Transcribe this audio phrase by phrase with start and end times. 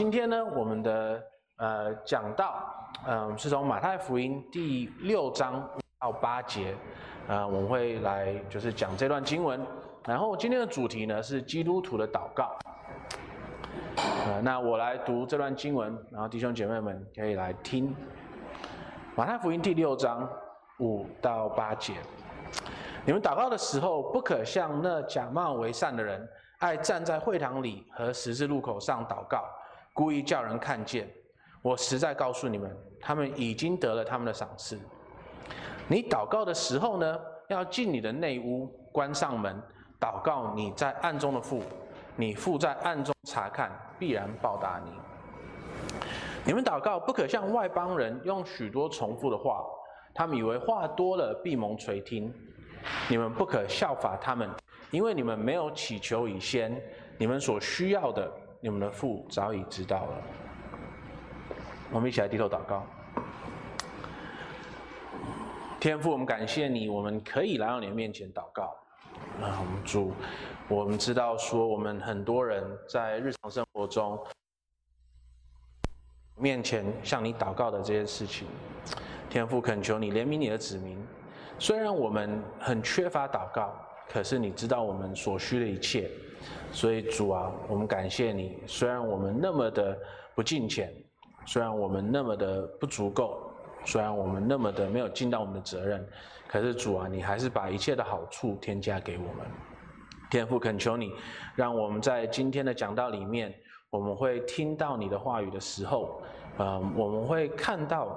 [0.00, 1.22] 今天呢，我们的
[1.58, 2.74] 呃讲道，
[3.06, 5.62] 嗯、呃，是从马太福音第六章
[5.98, 6.74] 到八节，
[7.28, 9.60] 呃，我们会来就是讲这段经文。
[10.06, 12.56] 然后今天的主题呢是基督徒的祷告。
[13.96, 17.94] 呃，那我来读这段经文，然后弟兄姐妹们可以来听。
[19.14, 20.26] 马太福音第六章
[20.78, 21.92] 五到八节，
[23.04, 26.26] 你们祷告的时候，不可像那假冒为善的人，
[26.60, 29.44] 爱站在会堂里和十字路口上祷告。
[30.00, 31.06] 故意叫人看见，
[31.60, 34.80] 我实在告诉你们，他们已经得了他们的赏赐。
[35.88, 39.62] 你祷告的时候呢，要进你的内屋，关上门，
[40.00, 41.62] 祷告你在暗中的父，
[42.16, 44.90] 你父在暗中察看，必然报答你。
[46.46, 49.62] 你们祷告不可像外邦人用许多重复的话，
[50.14, 52.32] 他们以为话多了必蒙垂听。
[53.06, 54.48] 你们不可效法他们，
[54.92, 56.74] 因为你们没有祈求以先，
[57.18, 58.32] 你们所需要的。
[58.60, 60.22] 你们的父早已知道了。
[61.90, 62.84] 我们一起来低头祷告。
[65.80, 68.76] 天父，我们感谢你，我们可以来到你的面前祷告。
[69.40, 70.12] 啊，我们主，
[70.68, 74.18] 我们知道说，我们很多人在日常生活中
[76.36, 78.46] 面前向你祷告的这些事情，
[79.30, 81.02] 天父恳求你怜悯你的子民。
[81.58, 83.74] 虽然我们很缺乏祷告，
[84.06, 86.10] 可是你知道我们所需的一切。
[86.72, 88.58] 所以主啊，我们感谢你。
[88.66, 89.98] 虽然我们那么的
[90.34, 90.92] 不敬虔，
[91.46, 93.52] 虽然我们那么的不足够，
[93.84, 96.06] 虽然我们那么的没有尽到我们的责任，
[96.46, 99.46] 可是主啊，你还是把一切的好处添加给我们。
[100.30, 101.12] 天父恳求你，
[101.56, 103.52] 让我们在今天的讲道里面，
[103.90, 106.22] 我们会听到你的话语的时候，
[106.56, 108.16] 呃，我们会看到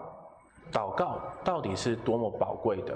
[0.72, 2.96] 祷告到底是多么宝贵的，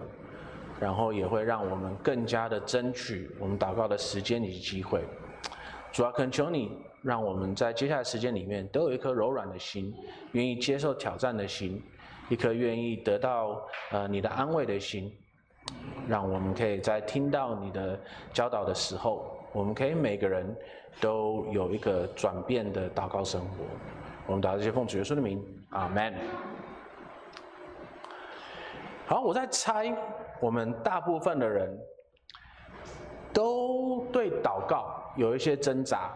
[0.80, 5.04] 然后也会让我们更加的争取我们祷告的时间以及机会。
[5.98, 9.92] 主要恳求你，让我们在接下来时间里面都有一颗柔软的心，
[10.34, 11.82] 愿意接受挑战的心，
[12.30, 15.12] 一颗愿意得到呃你的安慰的心，
[16.08, 18.00] 让我们可以在听到你的
[18.32, 20.56] 教导的时候，我们可以每个人
[21.02, 23.66] 都有一个转变的祷告生活。
[24.28, 26.14] 我们祷这些奉主耶稣的名，阿门。
[29.08, 29.98] 好，我在猜，
[30.40, 31.76] 我们大部分的人
[33.34, 34.94] 都对祷告。
[35.18, 36.14] 有一些挣扎，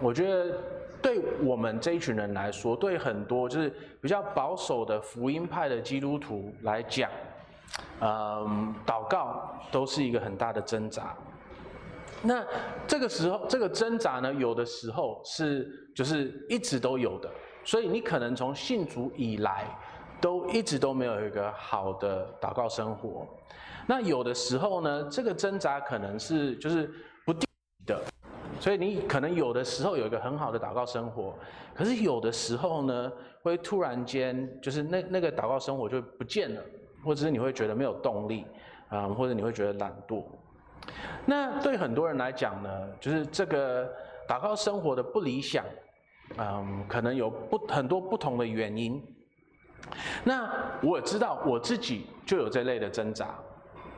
[0.00, 0.58] 我觉得
[1.00, 3.72] 对我们这一群人来说，对很多就是
[4.02, 7.08] 比较保守的福音派的基督徒来讲，
[8.00, 11.16] 嗯，祷告都是一个很大的挣扎。
[12.22, 12.44] 那
[12.86, 17.30] 这个时候，这个挣扎呢，有的时候是就是一直都有的，
[17.62, 19.66] 所以你可能从信主以来，
[20.20, 23.26] 都一直都没有一个好的祷告生活。
[23.86, 26.90] 那有的时候呢，这个挣扎可能是就是
[27.24, 27.46] 不定
[27.86, 28.02] 的。
[28.58, 31.34] 所以你可能有的时候有一个很好的祷告生活，
[31.74, 33.12] 可是有的时候呢，
[33.42, 36.62] 会突然间就是那那个祷告生活就不见了，
[37.04, 38.46] 或者是你会觉得没有动力，
[38.88, 40.24] 啊，或者你会觉得懒惰。
[41.24, 43.86] 那对很多人来讲呢，就是这个
[44.28, 45.64] 祷告生活的不理想，
[46.38, 49.02] 嗯，可能有不很多不同的原因。
[50.24, 50.50] 那
[50.82, 53.34] 我知道我自己就有这类的挣扎，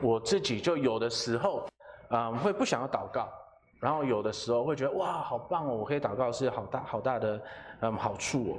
[0.01, 1.67] 我自己就有的时候，
[2.09, 3.29] 嗯，会不想要祷告。
[3.79, 5.75] 然后有的时候会觉得哇，好棒哦！
[5.75, 7.41] 我可以祷告是好大好大的
[7.79, 8.57] 嗯好处哦。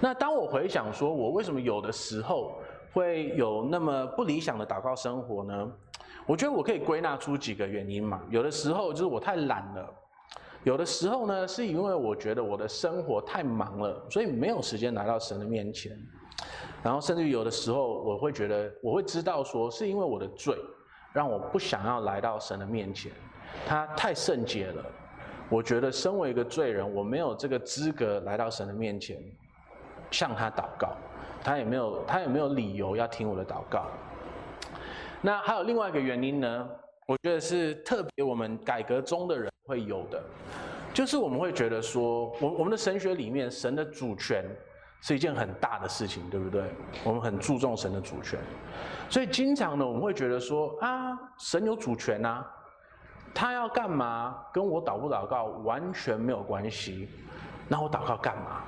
[0.00, 2.52] 那当我回想说，我为什么有的时候
[2.92, 5.72] 会有那么不理想的祷告生活呢？
[6.26, 8.22] 我觉得我可以归纳出几个原因嘛。
[8.30, 9.94] 有的时候就是我太懒了，
[10.62, 15.92] 有的时候呢是因为我觉得我的生活太忙了，所以没有时间来到神的面前。
[16.82, 20.56] 然后甚至于有的时候我会觉得，我会知道说是因为我的罪，
[21.12, 23.10] 让我不想要来到神的面前。
[23.66, 24.84] 他太圣洁了，
[25.48, 29.18] 我觉得身为一个罪人，我没有这个资格来到神的面前
[30.10, 30.96] 向他祷告，
[31.42, 33.86] 他也没有他也没有理由要听我的祷告。
[35.20, 36.68] 那还有另外一个原因呢？
[37.06, 40.22] 我觉得是特别我们改革中的人会有的，
[40.92, 44.44] 就是我们会觉得说，我我们的神学里面，神的主权
[45.00, 46.62] 是一件很大的事情，对不对？
[47.04, 48.38] 我们很注重神的主权，
[49.08, 52.46] 所以经常呢，我们会觉得说啊，神有主权啊。
[53.34, 57.08] 他要干嘛，跟我祷不祷告完全没有关系。
[57.68, 58.64] 那我祷告干嘛？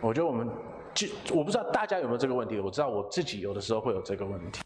[0.00, 0.48] 我觉得我们
[0.94, 4.62] 就我不知道大家有没有这个问题，我知道我自己有的时候会有这个问题。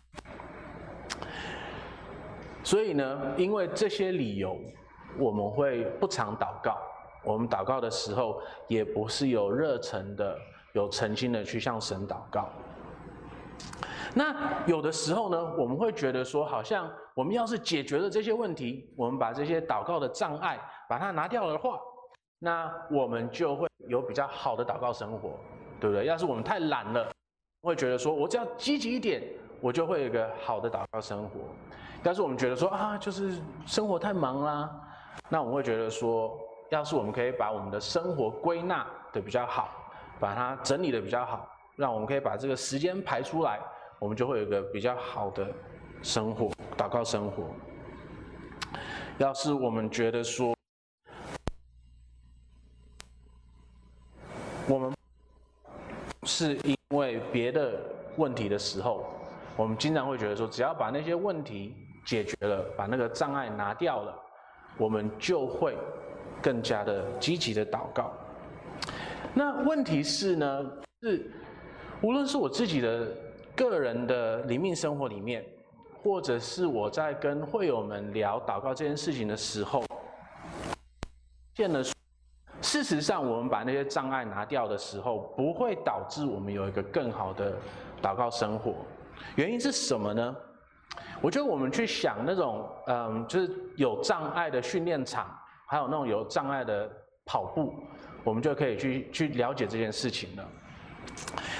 [2.63, 4.57] 所以呢，因为这些理由，
[5.19, 6.79] 我们会不常祷告。
[7.25, 10.37] 我们祷告的时候，也不是有热忱的、
[10.73, 12.49] 有诚心的去向神祷告。
[14.15, 21.79] 那有的时候呢，我们会觉得说，好像我们要是解决了这些问题，我们把这些祷告的障碍把它拿掉了的话，
[22.39, 25.31] 那我们就会有比较好的祷告生活，
[25.81, 26.05] 对不对？
[26.05, 27.11] 要是我们太懒了，
[27.63, 29.23] 会觉得说我只要积极一点，
[29.61, 31.41] 我就会有个好的祷告生活。
[32.03, 34.69] 要是我们觉得说啊，就是生活太忙啦，
[35.29, 36.37] 那我们会觉得说，
[36.71, 39.71] 要是我们可以把我们的生活归纳的比较好，
[40.19, 43.61] 把它整理的比较好，让我们可以把这个时间排出来，
[44.03, 45.47] 我们就会有一个比较好的
[46.03, 47.55] 生活，祷告生活。
[49.19, 50.57] 要是我们觉得说，
[54.67, 54.93] 我们
[56.25, 57.81] 是因为别的
[58.17, 59.07] 问题的时候，
[59.57, 61.73] 我们经常会觉得说，只要把那些问题
[62.05, 64.21] 解决了，把那个障碍拿掉了，
[64.79, 65.79] 我们就会
[66.43, 68.13] 更加的积极的祷告。
[69.33, 70.73] 那问题是呢，
[71.03, 71.31] 是
[72.01, 73.07] 无论是我自己的
[73.55, 75.45] 个人的灵命生活里面，
[76.03, 79.85] 或者是我在跟会友们聊祷告这件事情的时候，
[81.55, 81.83] 见了，
[82.61, 87.55] 事实上我们把那些障碍拿掉的时候，不会导致我们有一个更好的
[88.03, 88.75] 祷告生活。
[89.37, 90.37] 原因是什么呢？
[91.21, 95.27] 我觉得我们去想那种，嗯，就是有障碍的训练场，
[95.67, 96.91] 还有那种有障碍的
[97.25, 97.75] 跑步，
[98.25, 100.49] 我们就可以去去了解这件事情了。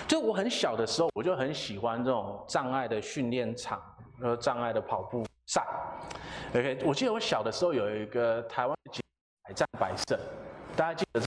[0.07, 3.81] 就我很小的时候，我就很喜欢这种障碍的训练场，
[4.21, 5.65] 和障碍的跑步赛。
[6.51, 9.01] OK，我记得我小的时候有一个台湾的
[9.45, 10.19] 百战百胜，
[10.77, 11.21] 大家记得，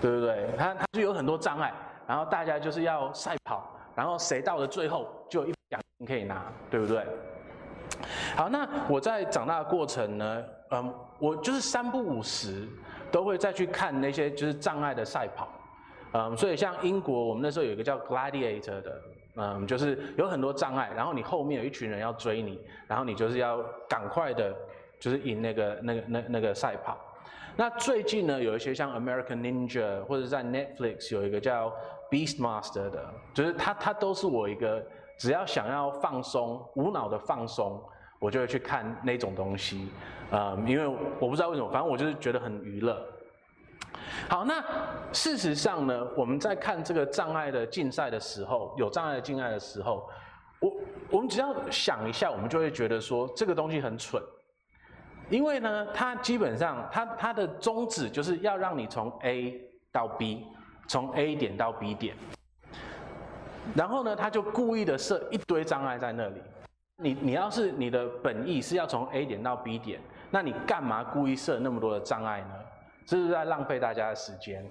[0.00, 0.48] 对不对？
[0.56, 1.72] 它它就有很多障碍，
[2.06, 5.54] 然后大家就是要赛跑，然后谁到了最后就有一。
[5.70, 7.06] 奖金可以拿，对不对？
[8.34, 12.68] 好，那我在长大的过程呢，嗯，我就是三不五时
[13.12, 15.48] 都会再去看那些就是障碍的赛跑，
[16.12, 19.02] 嗯，所以像英国，我们那时候有一个叫 Gladiator 的，
[19.36, 24.54] 嗯，就是有很多障碍，然后你后面有一群人要追你，然后你就是要赶快的，
[24.98, 26.98] 就是赢那个那个那那个赛跑。
[27.56, 31.72] 那最近呢，有一些像 American Ninja 或者在 Netflix 有一个叫
[32.10, 33.04] Beastmaster 的，
[33.34, 34.82] 就是它它都是我一个。
[35.20, 37.78] 只要想要放松、无脑的放松，
[38.18, 39.90] 我就会去看那种东西，
[40.30, 43.06] 呃，因为我不知道为什么，反正我就是觉得很娱乐。
[44.28, 44.62] 好，那
[45.12, 50.08] 事实上呢，我们在看这个障碍的竞赛的时候，有障碍的竞赛的时候，
[50.60, 50.72] 我
[51.10, 54.22] 我们只要想一下，我们就会觉得说这个东西很蠢，
[55.28, 59.60] 因为呢，它基本上它它的宗旨就是要让你从 A
[59.90, 60.46] 到 B，
[60.88, 62.14] 从 A 点到 B 点。
[63.74, 66.42] 然后呢，他就故意的设一堆障碍在那里。
[66.96, 70.00] 你你要是你的本意是要从 A 点到 B 点，
[70.30, 72.54] 那你干嘛故意设那么多的障碍呢？
[73.10, 74.64] 这是在浪费大家的时间。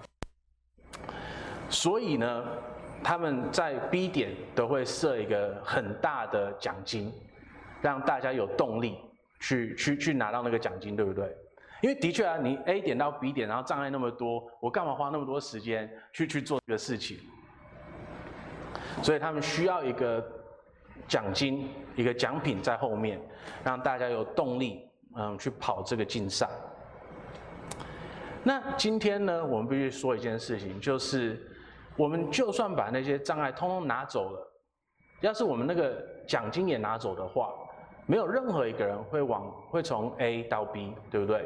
[1.70, 2.46] 所以呢，
[3.04, 7.12] 他们在 B 点都会设一个很大的奖金，
[7.82, 8.98] 让大家有动力
[9.42, 11.36] 去去去拿到那个奖金，对不对？
[11.82, 17.18] 因为的确啊，你 A 点到 B 点，然后障碍那么多，我干嘛花那么多时间去去做这个事情？
[19.04, 20.26] 所以他们需要一个
[21.10, 23.20] 奖金，一个奖品在后面，
[23.66, 26.50] 让大家有动力，嗯，去跑这个竞赛。
[28.44, 31.40] 那今天呢，我们必须说一件事情，就是
[31.98, 34.52] 我们就算把那些障碍通通拿走了，
[35.22, 37.50] 要是我们那个奖金也拿走的话，
[38.06, 41.46] 没有任何一个人会往会从 A 到 B，对不对？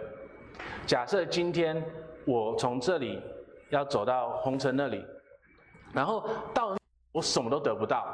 [0.86, 1.84] 假设今天
[2.26, 3.22] 我从这里
[3.70, 5.06] 要走到红尘那里，
[5.94, 6.76] 然后到。
[7.16, 8.08] 我什么都得不到，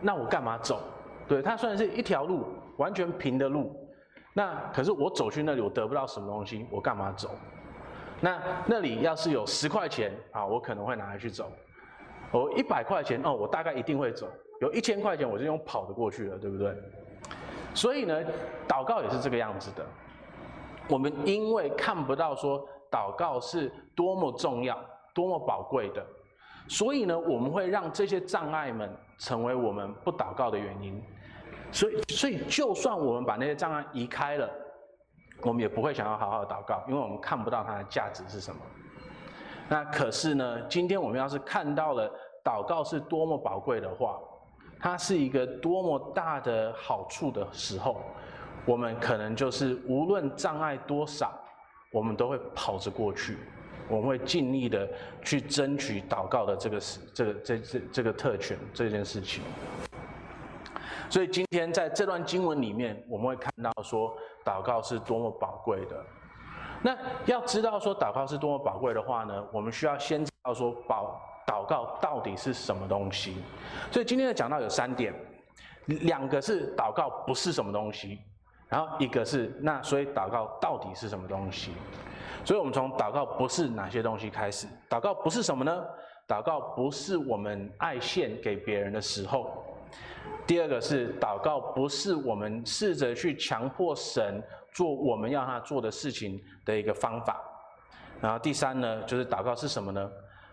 [0.00, 0.80] 那我干嘛走？
[1.28, 3.72] 对，它虽然是一条路，完全平的路，
[4.34, 7.30] 那可是我走去那里，我得不到什么东西，我干嘛走？
[8.20, 11.50] 那那里要是有十块钱啊，我可能会拿来去走。
[12.30, 14.28] 我一百块钱哦，我大概一定会走。
[14.60, 16.74] 有一千块钱，我就用跑的过去了，对不对？
[17.74, 18.20] 所以呢，
[18.66, 19.86] 祷告也是这个样子的。
[20.88, 24.78] 我们因为看不到说祷告是多么重要、
[25.14, 26.04] 多么宝贵的。
[26.66, 31.00] 所以呢，我们会让这些障碍们成为我们不祷告的原因。
[31.70, 34.50] 所以，所以就算我们把那些障碍移开了，
[35.42, 38.60] 我们也不会想要好好祷告，因为我们看不到它的价值是什么。
[39.68, 42.10] 那可是呢，今天我们要是看到了
[42.44, 44.18] 祷告是多么宝贵的话，
[44.80, 48.00] 它是一个多么大的好处的时候，
[48.64, 51.32] 我们可能就是无论障碍多少，
[51.92, 53.38] 我们都会跑着过去。
[53.90, 54.86] 我们会尽力的
[55.22, 59.42] 去争取祷告的这个事，这个这这这个特权这件事情。
[61.08, 64.14] 所以今天在这段经文里面，我们会看到说，
[64.48, 66.02] 祷告是多么宝贵的。
[66.80, 73.42] 那要知道说祷告是多么宝贵的话呢，我们需要先知道说，宝祷告到底是什么东西。
[73.90, 75.12] 所以今天的讲到有三点，
[75.86, 78.20] 两个是祷告不是什么东西，
[78.68, 81.72] 然后一个是那所以祷告到底是什么东西。
[82.44, 84.66] 所以，我们从祷告不是哪些东西开始？
[84.88, 85.84] 祷告不是什么呢？
[86.26, 89.64] 祷告不是我们爱献给别人的时候。
[90.46, 94.42] 第二个是祷告不是我们试着去强迫神
[94.72, 97.40] 做我们要他做的事情的一个方法。
[98.20, 100.10] 然后第三呢，就是祷告是什么呢？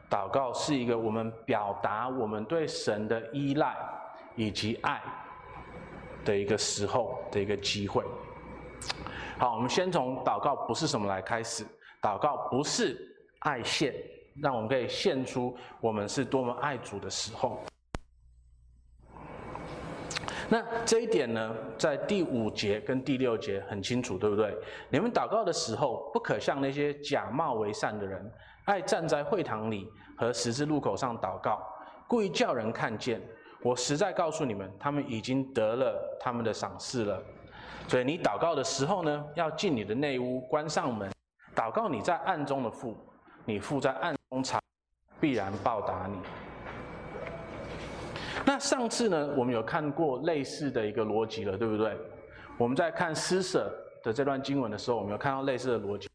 [0.09, 3.75] 祷告是一个我们表达我们对神的依赖
[4.35, 5.01] 以及爱
[6.23, 8.03] 的一个时候的一个机会。
[9.39, 11.65] 好，我们先从祷告不是什么来开始。
[12.01, 12.95] 祷告不是
[13.39, 13.95] 爱献，
[14.39, 17.59] 让我们可以献出我们是多么爱主的时候。
[20.47, 24.55] 那这一点呢，在第五节跟第六节很清楚，对不对？
[24.89, 28.31] 你们祷告的时候，不可像那些假冒为善的人，
[28.65, 29.87] 爱站在会堂里
[30.17, 31.61] 和十字路口上祷告，
[32.07, 33.21] 故意叫人看见。
[33.63, 37.19] 我实在告诉你们，他们已经得了他们的赏赐了。
[37.87, 41.11] 所以你祷告的时候呢，要进你的内屋，关上门，
[41.55, 42.95] 祷告你在暗中的父，
[43.45, 44.59] 你父在暗中察，
[45.19, 46.44] 必然报答你。
[48.45, 51.97] 那上次呢，我们有看过类似的一个逻辑了，对不对？
[52.57, 53.73] 我们在看施舍
[54.03, 56.07] 的这段经文的时候，我们有看到类似的逻辑。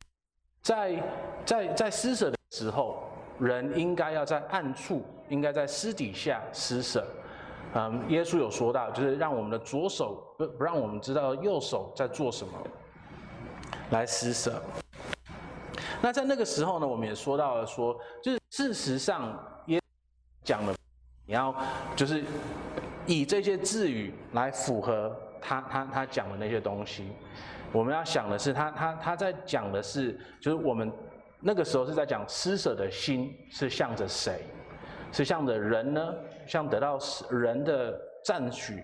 [0.63, 1.03] 在
[1.45, 3.03] 在在施舍的时候，
[3.39, 7.05] 人应该要在暗处，应该在私底下施舍。
[7.75, 12.53] 嗯，耶稣有说到，就是让我们的左手不不让我们知道右手在做什么，
[13.91, 14.63] 来施舍。
[16.01, 19.83] 那在那个时候呢，我们也说到了说，就是事实上，耶稣
[20.45, 20.80] 讲了。
[21.31, 21.55] 你要
[21.95, 22.25] 就是
[23.07, 27.13] 以这些字语来符合他他他讲的那些东西。
[27.71, 30.93] 我们要想的是，他他他在讲的是，就是我们
[31.39, 34.41] 那个时候是在讲施舍的心是向着谁？
[35.13, 36.13] 是向着人呢？
[36.47, 36.99] 向得到
[37.31, 38.83] 人的赞许，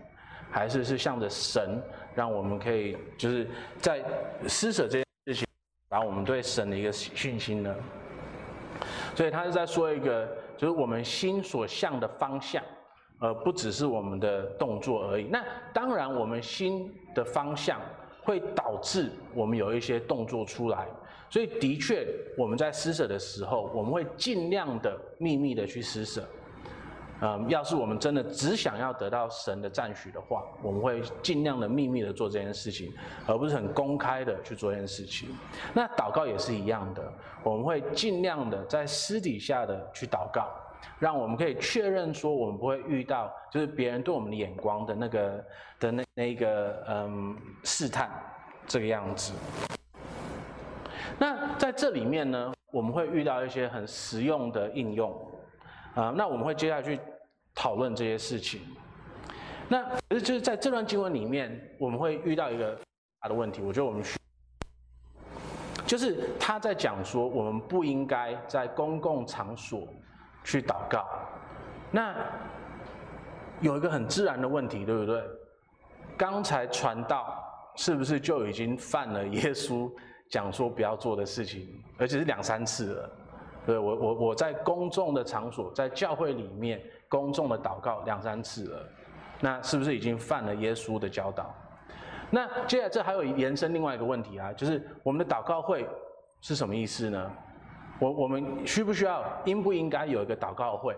[0.48, 1.82] 还是是向着神，
[2.14, 3.44] 让我们可以就是
[3.80, 4.00] 在
[4.46, 5.48] 施舍这件事情，
[5.88, 7.74] 把我们对神的一个信心呢？
[9.16, 10.28] 所以他是在说一个。
[10.56, 12.62] 就是我们心所向的方向，
[13.18, 15.24] 而不只是我们的动作而已。
[15.24, 17.80] 那当然，我们心的方向
[18.22, 20.86] 会导致我们有一些动作出来。
[21.28, 22.06] 所以，的确，
[22.38, 26.24] 我们在施舍的时候，我们会尽量的秘密的去施舍。
[27.22, 32.92] 嗯，要是我们真的只想要得到神的赞许的话，我们会尽量的秘密的做这件事情，
[33.26, 35.30] 而不是很公开的去做这件事情。
[35.72, 37.02] 那祷告也是一样的，
[37.42, 40.46] 我们会尽量的在私底下的去祷告，
[40.98, 45.44] 让我们可以确认说，我们不会遇到就是别人对我们的眼光的那个
[45.80, 48.10] 的那那个嗯试探
[48.66, 49.32] 这个样子。
[51.18, 55.18] 那在这里面呢，我们会遇到一些很实用的应用。
[55.96, 57.00] 啊，那我们会接下去
[57.54, 58.60] 讨论这些事情。
[59.66, 62.78] 那可是就是在这段经文里面，我们会遇到一个
[63.20, 63.62] 大的问题。
[63.62, 64.18] 我觉得我们需，
[65.86, 69.88] 就是他在讲说，我们不应该在公共场所
[70.44, 71.08] 去祷告。
[71.90, 72.14] 那
[73.60, 75.24] 有一个很自然的问题，对不对？
[76.18, 77.42] 刚才传道
[77.74, 79.90] 是不是就已经犯了耶稣
[80.28, 83.10] 讲说不要做的事情，而且是两三次了？
[83.66, 88.88] 对，我我我在公众的场所，在教会里面公众的祷告两三次了，
[89.40, 91.52] 那是不是已经犯了耶稣的教导？
[92.30, 95.84] 那接下来这还有延伸另外一个问题啊，就是我们的祷告会
[96.40, 97.30] 是什么意思呢？
[97.98, 100.96] 我我们需不需要应不应该有一个祷告会，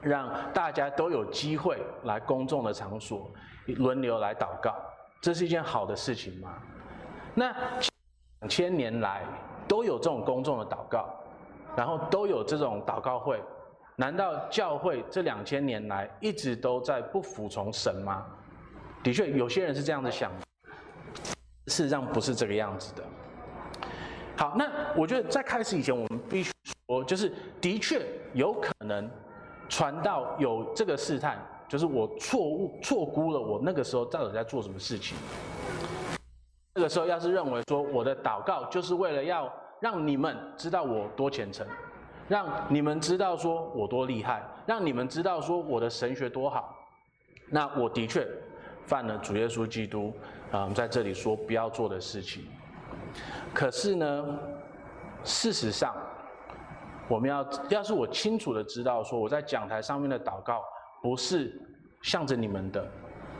[0.00, 3.28] 让大家都有机会来公众的场所
[3.66, 4.74] 轮流来祷告？
[5.20, 6.58] 这是一件好的事情吗？
[7.34, 7.52] 那
[8.40, 9.22] 两千年来
[9.66, 11.08] 都有这种公众的祷告。
[11.74, 13.42] 然后都有这种祷告会，
[13.96, 18.26] 难道教会这两千年来一直都在不服从神吗？
[19.02, 20.46] 的确，有些人是这样子想的，
[21.68, 23.02] 事实上不是这个样子的。
[24.36, 26.52] 好，那我觉得在开始以前，我们必须
[26.88, 29.10] 说，就是的确有可能
[29.68, 35.16] 传道有这个试探，就是我错误错估了我那个时候到底在做什么事情。
[36.74, 39.50] 那个时候要是认为说我的祷告就是为了要。
[39.82, 41.66] 让你们知道我多虔诚，
[42.28, 46.78] 让你们知道说我多厉害，让你们知道说我的神学多好。
[47.50, 48.24] 那我的确
[48.86, 50.14] 犯了主耶稣基督
[50.52, 52.44] 啊，在这里说不要做的事情。
[53.52, 54.38] 可是呢，
[55.24, 55.92] 事实上，
[57.08, 60.62] 我们要要是我清楚的知道说我在讲台上面的祷告
[61.02, 61.60] 不是
[62.02, 62.86] 向着你们的，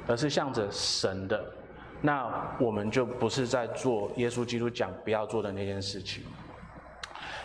[0.09, 1.41] 而是向着神的。
[2.05, 2.29] 那
[2.59, 6.25] 我们就不是在做耶稣基督讲不要做的那件事情，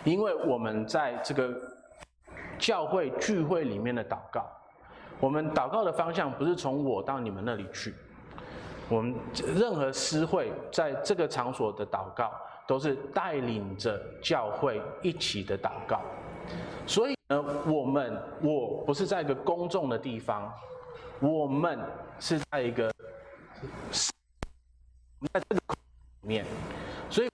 [0.04, 1.56] 因为我们在这个
[2.58, 4.44] 教会聚会里面的祷告，
[5.20, 7.94] 我们祷告的方向不是从我到你们那里去，
[8.88, 9.14] 我们
[9.54, 12.32] 任何私会在这个场所的祷告
[12.66, 16.00] 都是带领着教会一起的祷告。
[16.84, 20.52] 所以呢，我们我不是在一个公众的地方，
[21.20, 21.78] 我们
[22.18, 22.90] 是在一个
[25.32, 25.60] 在这个
[26.22, 26.44] 里面，
[27.10, 27.30] 所以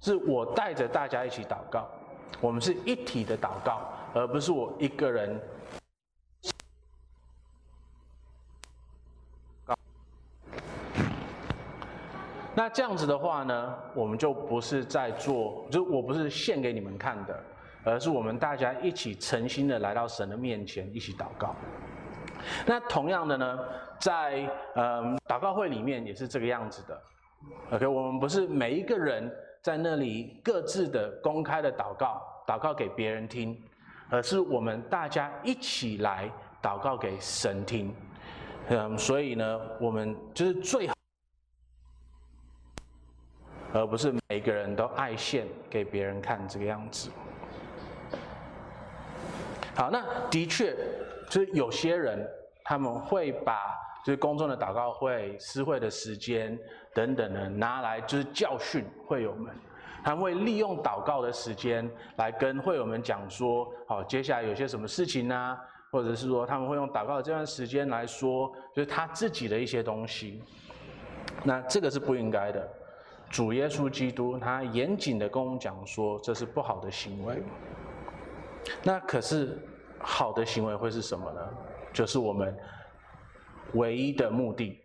[0.00, 1.88] 是我带着大家一起祷告，
[2.40, 5.40] 我们是一体的祷告，而不是我一个人。
[12.54, 17.44] 那这样子的话呢，我们就不是在做，就我不是献给你们看的。
[17.86, 21.54] 而是我们大家一起诚心的来到神的面前，一起祷告。
[22.66, 23.58] 那同样的呢，
[23.98, 27.02] 在嗯祷告会里面也是这个样子的。
[27.72, 29.30] OK，我们不是每一个人
[29.62, 33.60] 在那里各自的公开的祷告，祷告给别人听，
[34.08, 36.30] 而是我们大家一起来
[36.62, 37.94] 祷告给神听。
[38.68, 40.94] 嗯，所以呢，我们就是最好，
[43.74, 47.10] 而不是每个人都爱献给别人看这个样子。
[49.76, 50.74] 好，那的确，
[51.28, 52.28] 就是有些人
[52.62, 53.58] 他们会把
[54.04, 56.58] 就是公众的祷告会、私会的时间
[56.92, 59.54] 等等的拿来就是教训会友们，
[60.04, 65.58] 他会利用祷告的时间来跟会友们讲说，好，接下来有些什么事情啊，
[65.90, 70.42] 或者是说他们会用祷告的这段时间来说，就是他自己的一些东西。
[71.42, 72.68] 那这个是不应该的，
[73.30, 77.42] 主耶稣基督他严谨的跟我们讲说，这是不好的行为。
[78.82, 79.58] 那可是
[80.06, 81.40] 好的行为会是什么呢？
[81.92, 82.54] 就是我们
[83.72, 84.78] 唯一的目的，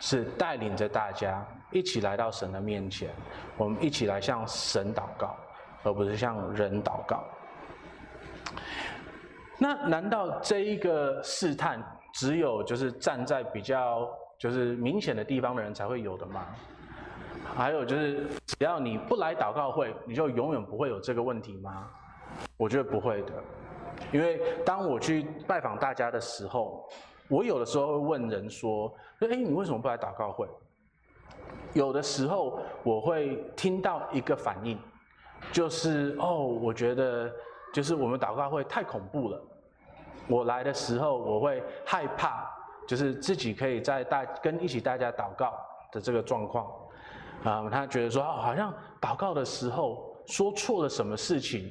[0.00, 3.10] 是带领着大家一起来到神的面前，
[3.56, 5.36] 我们一起来向神祷告，
[5.84, 7.22] 而不是向人祷告。
[9.58, 11.80] 那难道这一个试探
[12.12, 16.46] 只有就是站在比较就是明显的地方的人才会有的吗？
[17.54, 21.88] 还有就是只要你不来祷告会，你就永远不会有这个问题吗？
[22.56, 23.32] 我觉得不会的，
[24.12, 26.88] 因为当我去拜访大家的时候，
[27.28, 30.48] 我有的时候会问人说：“哎，你为什么不来祷告会？”
[31.72, 34.78] 有的时候我会听到一个反应，
[35.50, 37.32] 就是：“哦，我觉得
[37.72, 39.42] 就是我们祷告会太恐怖了。
[40.28, 42.48] 我来的时候我会害怕，
[42.86, 45.52] 就是自己可以在大跟一起大家祷告
[45.90, 46.70] 的这个状况。
[47.42, 51.70] 啊，他觉得说，哦，好像祷告的时候说错了什么事情。”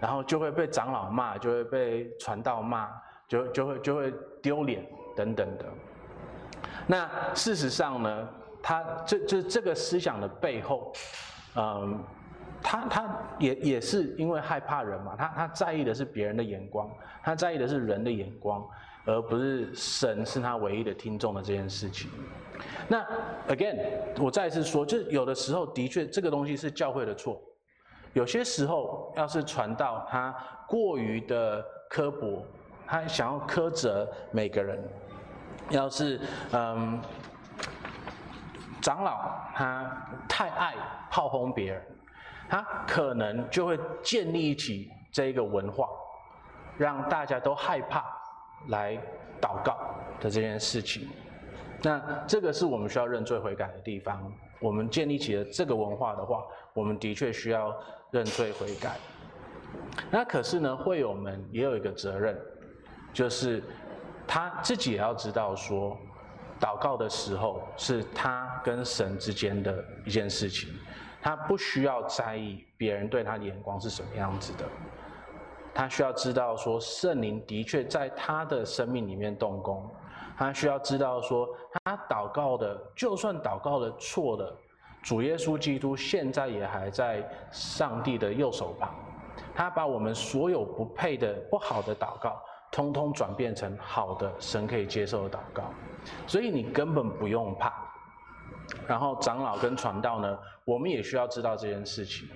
[0.00, 2.88] 然后就会被长老骂，就会被传道骂，
[3.28, 4.84] 就就会就会丢脸
[5.14, 5.64] 等等的。
[6.86, 8.28] 那事实上呢，
[8.62, 10.92] 他这这这个思想的背后，
[11.56, 12.02] 嗯，
[12.62, 16.90] 他他也也是因为害怕人嘛，他他在意的是别人的眼光，
[17.22, 18.66] 他在意的是人的眼光，
[19.04, 22.10] 而不是神是他唯一的听众的这件事情。
[22.88, 23.06] 那
[23.48, 23.78] again，
[24.18, 27.40] 我再一次说，就有的时候的确这个东西是教会的错。
[28.12, 30.34] 有些时候，要是传道他
[30.66, 32.44] 过于的刻薄，
[32.86, 34.78] 他想要苛责每个人；
[35.70, 36.20] 要是
[36.52, 37.00] 嗯，
[38.80, 39.90] 长老他
[40.28, 40.74] 太爱
[41.10, 41.82] 炮轰别人，
[42.48, 45.88] 他可能就会建立起这个文化，
[46.76, 48.04] 让大家都害怕
[48.68, 48.96] 来
[49.40, 49.76] 祷告
[50.20, 51.08] 的这件事情。
[51.82, 54.32] 那这个是我们需要认罪悔改的地方。
[54.60, 56.44] 我们建立起了这个文化的话，
[56.74, 57.74] 我们的确需要。
[58.12, 58.96] 认罪悔改，
[60.10, 62.36] 那可是呢，会友们也有一个责任，
[63.12, 63.62] 就是
[64.26, 65.96] 他自己也要知道说，
[66.58, 70.70] 祷告的时候是他跟神之间的一件事情，
[71.22, 74.64] 他不需要在意别人对他的眼光是什么样子的，
[75.72, 79.88] 他需要知道说，圣灵的确在他的生命里面动工，
[80.36, 81.48] 他需要知道说，
[81.84, 84.52] 他祷告的，就算祷告的错了。
[85.02, 88.94] 主耶稣基督现在也还在上帝的右手旁，
[89.54, 92.38] 他把我们所有不配的、不好的祷告，
[92.70, 95.64] 通通转变成好的、神可以接受的祷告，
[96.26, 97.72] 所以你根本不用怕。
[98.86, 102.28] 然后长老跟传道呢，我们也需要知道这件事情，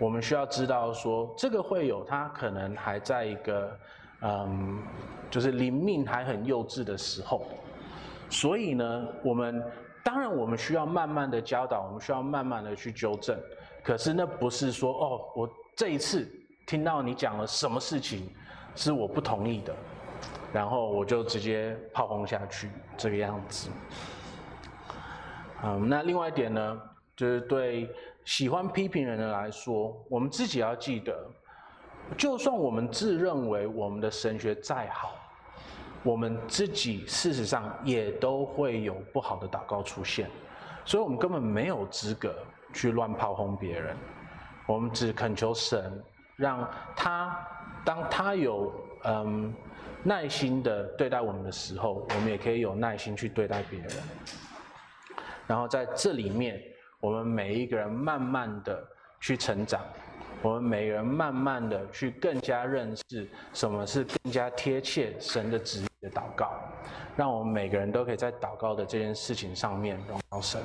[0.00, 3.78] 我们需要知道说，这个会有他可能还在一个，
[4.22, 4.82] 嗯，
[5.30, 7.46] 就是灵命还很幼稚的时候，
[8.28, 9.62] 所以呢，我们。
[10.04, 13.38] 当然，我们需要慢慢的教导，我们需要慢慢的去纠正。
[13.82, 16.28] 可是那不是说哦，我这一次
[16.66, 18.28] 听到你讲了什么事情
[18.74, 19.74] 是我不同意的，
[20.52, 23.70] 然后我就直接炮轰下去这个样子。
[25.64, 26.80] 嗯，那另外一点呢，
[27.16, 27.88] 就是对
[28.24, 31.30] 喜欢批评人的来说，我们自己要记得，
[32.16, 35.14] 就算我们自认为我们的神学再好。
[36.02, 40.28] 我们自己事实上也都会有不好的祷告出现，
[40.84, 42.34] 所以我们根本没有资格
[42.72, 43.96] 去乱炮轰别人，
[44.66, 46.02] 我们只恳求神，
[46.36, 47.38] 让他
[47.84, 48.72] 当他有
[49.04, 49.54] 嗯
[50.02, 53.90] 耐心的对待我们的时候，我们也可以有耐心去对待别人。
[55.46, 56.60] 然后在这里面，
[56.98, 58.82] 我们每一个人慢慢的
[59.20, 59.80] 去成长，
[60.42, 66.50] 我们每个人慢慢的去更加认识什么是更加贴切神的旨意的祷告，
[67.16, 70.60] 让我们每个人都可以在祷告的这件事情上面荣耀神。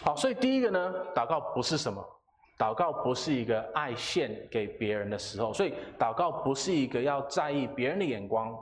[0.00, 2.02] 好，所以第一个呢，祷告不是什么？
[2.56, 8.56] 祷告不是一个爱献给别人的时候，所以祷告不是一个要在意别人的眼光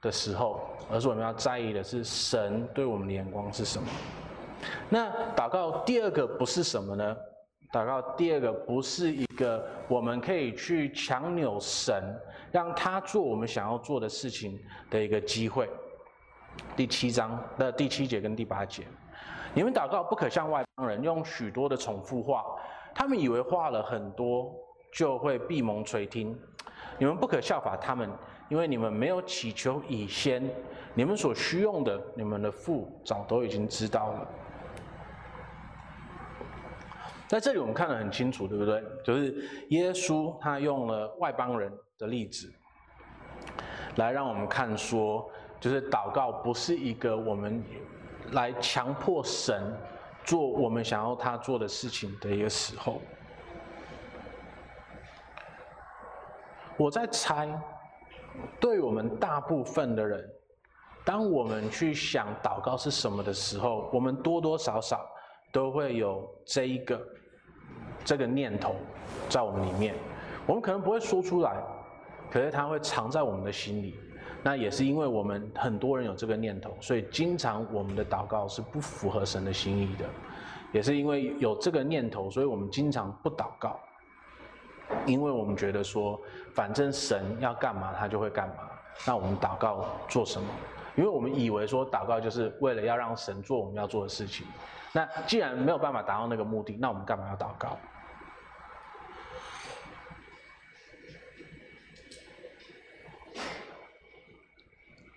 [0.00, 0.60] 的时候，
[0.92, 3.88] 而是我们要在意的是神对我们的眼光是什么。
[4.88, 7.16] 那祷告第二个不是什么呢？
[7.72, 12.14] 祷告第二个不是一个我们可以去强扭神，
[12.50, 14.58] 让他做我们想要做的事情
[14.90, 15.68] 的一个机会。
[16.74, 18.84] 第七章的第七节跟第八节，
[19.52, 22.44] 你们祷告不可像外邦人用许多的重复话，
[22.94, 24.54] 他们以为话了很多
[24.92, 26.38] 就会闭蒙垂听。
[26.98, 28.10] 你们不可效法他们。
[28.48, 30.48] 因为你们没有祈求以先，
[30.94, 34.28] 你们所需用的，你们的父早都已经知道了。
[37.28, 38.82] 在这里我们看得很清楚，对不对？
[39.04, 42.52] 就是耶稣他用了外邦人的例子，
[43.96, 45.28] 来让我们看说，
[45.60, 47.62] 就是祷告不是一个我们
[48.32, 49.74] 来强迫神
[50.24, 53.00] 做我们想要他做的事情的一个时候。
[56.76, 57.48] 我在猜。
[58.60, 60.22] 对我们大部分的人，
[61.06, 65.08] 当我们去想祷告是什么的时候，我们多多少少
[65.50, 67.00] 都会有这一个
[68.06, 68.74] 这个念头
[69.28, 69.94] 在我们里面。
[70.46, 71.56] 我们可能不会说出来，
[72.30, 73.98] 可是它会藏在我们的心里。
[74.42, 80.04] 那也是因为我们很多人有这个念头，所以经常我们的祷告是不符合神的心意的。
[80.72, 83.78] 也是因为有这个念头，所以我们经常不祷告。
[85.04, 86.20] 因为我们觉得说，
[86.54, 88.54] 反正神要干嘛，他就会干嘛。
[89.04, 90.48] 那我们祷告做什么？
[90.94, 94.46] 因为我们以为说祷告就是为了要让神做我们要做的事情。
[94.92, 97.76] 那既然没有办法达到那个目的，那我们干嘛要祷告？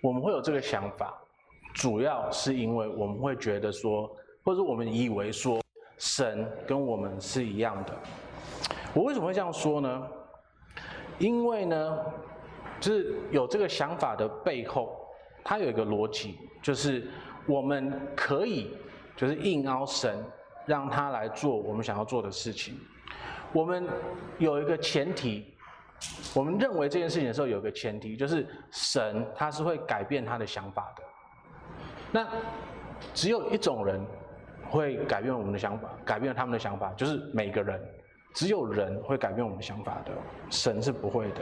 [0.00, 1.14] 我们会有这个想法，
[1.74, 4.10] 主要是因为我们会觉得说，
[4.42, 5.60] 或者我们以为说，
[5.98, 7.94] 神跟我们是一样的。
[8.94, 10.06] 我为什么会这样说呢？
[11.18, 11.98] 因为呢，
[12.80, 15.06] 就是有这个想法的背后，
[15.44, 17.06] 它有一个逻辑，就是
[17.46, 18.74] 我们可以
[19.14, 20.24] 就是硬凹神，
[20.64, 22.74] 让他来做我们想要做的事情。
[23.52, 23.86] 我们
[24.38, 25.44] 有一个前提，
[26.34, 31.02] 我们认为这件事情的时候有个前提，就是神他是会改变他的想法的。
[32.10, 32.26] 那
[33.14, 34.04] 只有一种人
[34.68, 37.80] 会改变我们的想法，改变他们的想法，就是每个人。
[38.32, 40.12] 只有人会改变我们的想法的，
[40.50, 41.40] 神是不会的。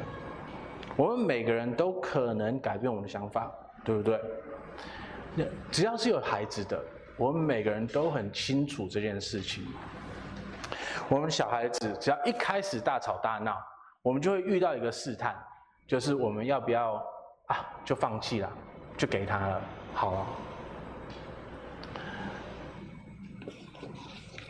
[0.97, 3.53] 我们每个人都可能改变我们的想法，
[3.85, 4.19] 对不对？
[5.35, 6.83] 那只要是有孩子的，
[7.19, 9.67] 我们每个人都很清楚这件事情。
[11.11, 13.55] 我们小孩子只要一开始大吵大闹，
[14.03, 15.37] 我们就会遇到一个试探，
[15.87, 16.95] 就是我们要不要
[17.47, 18.51] 啊，就放弃了，
[18.97, 19.63] 就给他了，
[19.95, 20.27] 好了。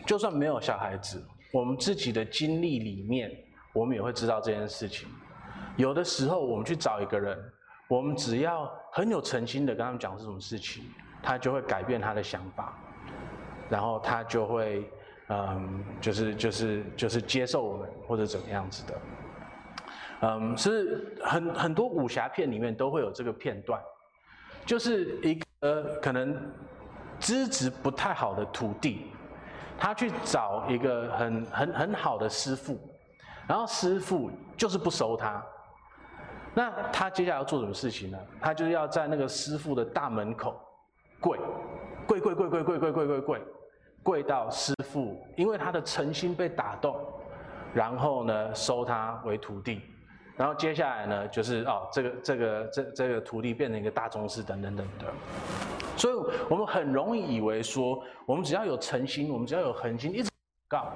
[0.05, 1.23] 就算没有小孩子。
[1.51, 3.31] 我们自己的经历里面，
[3.73, 5.07] 我们也会知道这件事情。
[5.77, 7.37] 有的时候，我们去找一个人，
[7.87, 10.83] 我们只要很有诚心的跟他们讲这种事情，
[11.23, 12.77] 他就会改变他的想法，
[13.67, 14.87] 然后他就会，
[15.29, 18.93] 嗯，就是就是就是接受我们或者怎么样子的。
[20.21, 23.81] 嗯，是很很多武侠片里面都会有这个片段，
[24.65, 26.37] 就是一个可能
[27.19, 29.07] 资质不太好的徒弟。
[29.81, 32.77] 他去找一个很很很好的师傅，
[33.47, 35.41] 然后师傅就是不收他。
[36.53, 38.17] 那他接下来要做什么事情呢？
[38.41, 40.59] 他就要在那个师傅的大门口，
[41.21, 41.39] 跪
[42.05, 43.41] 跪跪跪跪跪跪跪跪，
[44.03, 46.99] 跪到师傅因为他的诚心被打动，
[47.73, 49.81] 然后呢收他为徒弟。
[50.39, 55.09] 然后接下来呢就是哦这个这个这这个徒弟变成一个大宗师等等等等。
[55.97, 56.15] 所以，
[56.49, 60.29] 我们很容易以为说，我们只要有诚心，我们只要有恒心，一直
[60.69, 60.93] 告，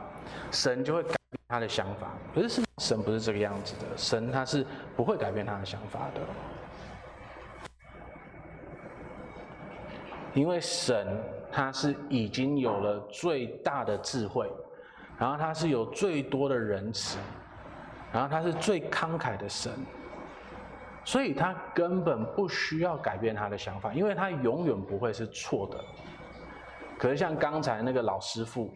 [0.49, 2.13] 神就会改变他的想法。
[2.33, 6.21] 可是，神不是这个样子的，神他是不会改变他的想法的，
[10.33, 11.05] 因为神
[11.51, 14.49] 他是已经有了最大的智慧，
[15.17, 17.17] 然后他是有最多的仁慈，
[18.13, 19.73] 然后他是最慷慨的神。
[21.05, 25.77] 所以他根本不需要改变他的想法，因为他永远不会是错的。
[26.97, 28.73] 可是像刚才那个老师傅，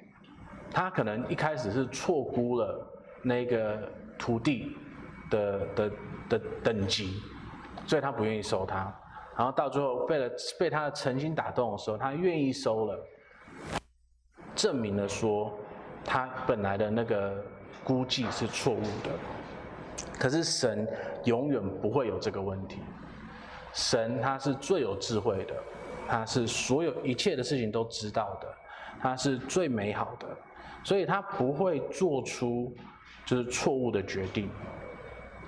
[0.70, 2.86] 他可能一开始是错估了
[3.24, 4.76] 那个徒弟
[5.30, 5.92] 的的
[6.28, 7.22] 的等级，
[7.86, 8.94] 所以他不愿意收他。
[9.38, 13.00] 然后到最后被了被他的诚心打动的时候，他愿意收了，
[14.54, 15.58] 证明了说
[16.04, 17.42] 他本来的那个
[17.88, 19.12] 估计是错误的。
[20.20, 20.86] 可是神
[21.24, 22.82] 永远不会有这个问题，
[23.72, 25.54] 神他是最有智慧的。
[26.10, 28.48] 他是所有一切的事情都知道的，
[29.02, 30.28] 他是最美好的，
[30.82, 32.74] 所以他不会做出
[33.26, 34.50] 就是错误的决定，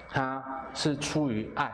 [0.09, 1.71] 他是出于爱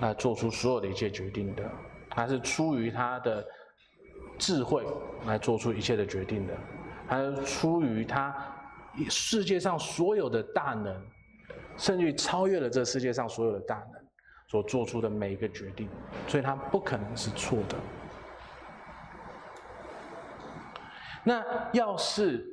[0.00, 1.64] 来做出所有的一切决定的，
[2.08, 3.44] 他是出于他的
[4.38, 4.84] 智慧
[5.26, 6.54] 来做出一切的决定的，
[7.08, 8.32] 他是出于他
[9.08, 10.94] 世界上所有的大能，
[11.76, 14.06] 甚至超越了这世界上所有的大能。
[14.48, 15.88] 所做出的每一个决定，
[16.28, 17.76] 所以它不可能是错的。
[21.24, 22.46] 那要是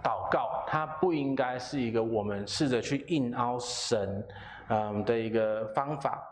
[0.00, 4.24] 祷告，它不应该是一个我们试着去硬凹神，
[4.68, 6.22] 嗯的一个方法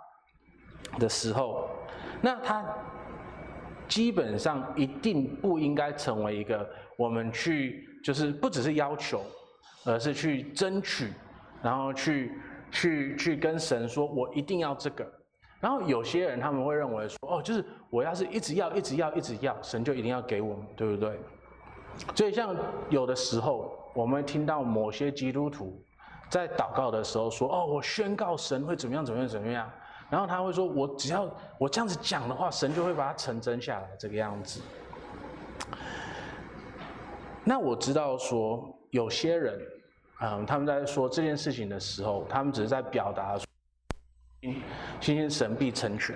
[1.00, 1.68] 的时候，
[2.20, 2.64] 那它
[3.88, 6.64] 基本上一定不应该成为一个
[6.96, 9.20] 我们去就是不只是要求，
[9.84, 11.12] 而是去争取，
[11.62, 12.32] 然后去。
[12.74, 15.06] 去去跟神说，我一定要这个。
[15.60, 21.20] 然后有些人他们会认为说，哦，就是我要是一直要，一直要，一直要，神就一定要给我们，对不对？
[22.14, 22.56] 所以像
[22.88, 25.84] 有的时候，我们听到某些基督徒
[26.30, 29.70] 在祷告的时候说，哦，我宣告神会怎么样，怎么样，怎么样。
[30.08, 34.62] 然后他会说，我只要我这样子讲的话，神就会把它成真下来，这个样子。
[37.44, 39.60] 那我知道说有些人。
[40.24, 43.44] 嗯，他们在说这件事情的时候，他们只是在表达说，
[45.00, 46.14] 信心神必成全。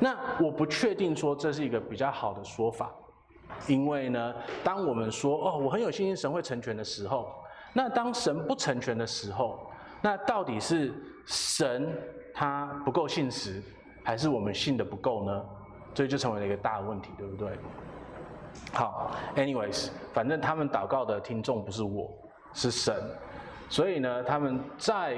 [0.00, 2.90] 那我不确定说这是一个比较好的说法，
[3.66, 7.30] 因为呢，当我们说哦，我很有信心神会成全的时候，
[7.74, 10.94] 那当神不成全的时候，那到底是
[11.26, 11.92] 神
[12.32, 13.62] 他不够信实，
[14.02, 15.44] 还是我们信的不够呢？
[15.94, 17.50] 所以就成为了一个大问题，对不对？
[18.72, 22.10] 好，anyways，反正他们祷告的听众不是我。
[22.56, 22.94] 是神，
[23.68, 25.16] 所以呢，他们在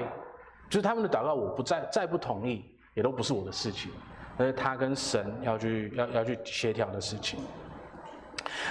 [0.67, 3.91] 就是他们的祷告，我不再再不同意，也都不是我的事情，
[4.39, 7.39] 而是他跟神要去要要去协调的事情。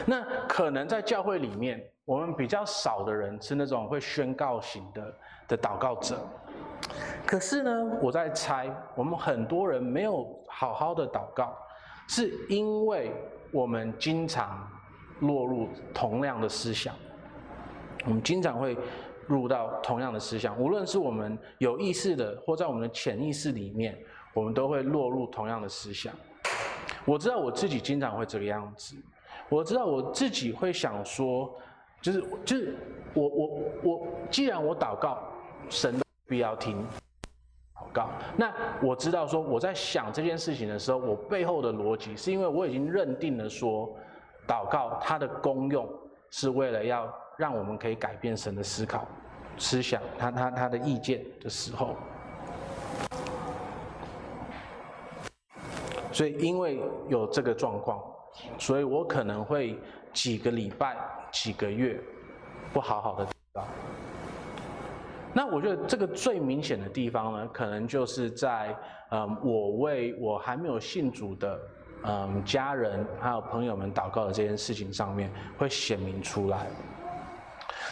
[0.04, 5.14] 那可能在教会里面，我们比较少的人是那种会宣告型的
[5.46, 6.18] 的祷告者。
[7.24, 7.70] 可是呢，
[8.02, 11.56] 我在猜，我们很多人没有好好的祷告，
[12.08, 13.12] 是因为
[13.50, 14.68] 我们经常
[15.20, 16.94] 落入同样的思想。
[18.04, 18.76] 我们经常会
[19.26, 23.98] 入到同样的思想，无论是我们有意识的，或在我们的潜意识里面，
[24.32, 26.14] 我们都会落入同样的思想。
[27.04, 28.94] 我知道我自己经常会这个样子，
[29.48, 31.52] 我知道我自己会想说，
[32.00, 32.76] 就是就是
[33.14, 35.18] 我我我，既然我祷告，
[35.68, 36.86] 神都必要听
[37.96, 38.08] 告。
[38.36, 43.88] 那我知道说我在想这件事情的时候，我背后的逻辑是因为我已经认定了说，
[44.46, 45.88] 祷告它的功用
[46.30, 47.10] 是为了要。
[47.38, 49.06] 让我们可以改变神的思考、
[49.58, 51.94] 思想，他他他的意见的时候，
[56.10, 58.02] 所以因为有这个状况，
[58.58, 59.78] 所以我可能会
[60.14, 60.96] 几个礼拜、
[61.30, 62.00] 几个月
[62.72, 63.64] 不好好的祷告。
[65.36, 68.74] 那我觉得这个最明显的地方呢，可能就是在
[69.10, 71.60] 嗯，我为我还没有信主的
[72.04, 76.66] 嗯家人还有朋友们祷告的这件事情上面，会显明出来。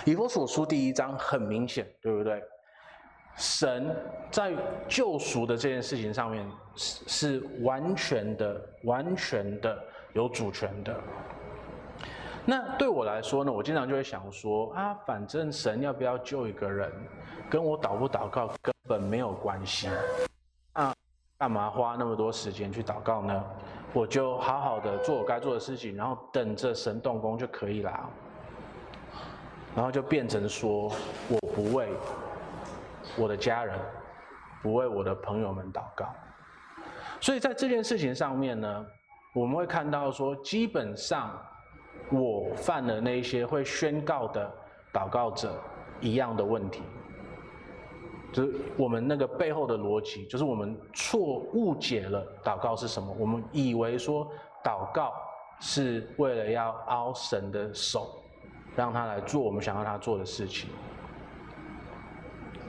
[0.06, 2.42] 以弗所书第一章很明显，对不对？
[3.36, 3.94] 神
[4.30, 4.54] 在
[4.88, 9.78] 救赎的这件事情上面是是完全的、完全的
[10.14, 10.98] 有主权的。
[12.46, 16.92] 那对我来说呢，我经常就会想说啊，反正神要不要救一个人，
[17.48, 19.88] 跟我祷不祷告根本没有关系。
[20.74, 20.94] 啊，
[21.38, 23.44] 干嘛花那么多时间去祷告呢？
[23.94, 28.08] 我就好好的做我该做的事情，然后等着神动工就可以啦。
[29.74, 30.92] 然后就变成说，
[31.28, 31.88] 我不为
[33.16, 33.78] 我的家人，
[34.62, 36.12] 不为我的朋友们祷告。
[37.20, 38.86] 所以在这件事情上面呢，
[39.34, 41.40] 我们会看到说，基本上
[42.10, 44.52] 我犯了那些会宣告的
[44.92, 45.60] 祷告者
[46.00, 46.82] 一样的问题，
[48.32, 53.14] 就是我们那个背后的逻辑，就是我们错误解了祷告是什么。
[53.18, 54.30] 我们以为说
[54.62, 55.12] 祷告
[55.60, 58.20] 是为了要凹神的手。
[58.76, 60.68] 让他来做我们想要他做的事情，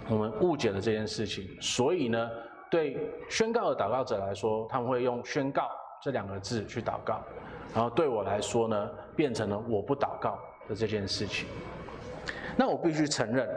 [0.07, 2.29] 我们误解了这件事情，所以呢，
[2.69, 5.67] 对宣告的祷告者来说，他们会用宣告
[5.99, 7.23] 这两个字去祷告，
[7.75, 11.45] 然后对我来说呢，变成了我不祷告的这件事情。
[12.55, 13.49] 那我必须承认，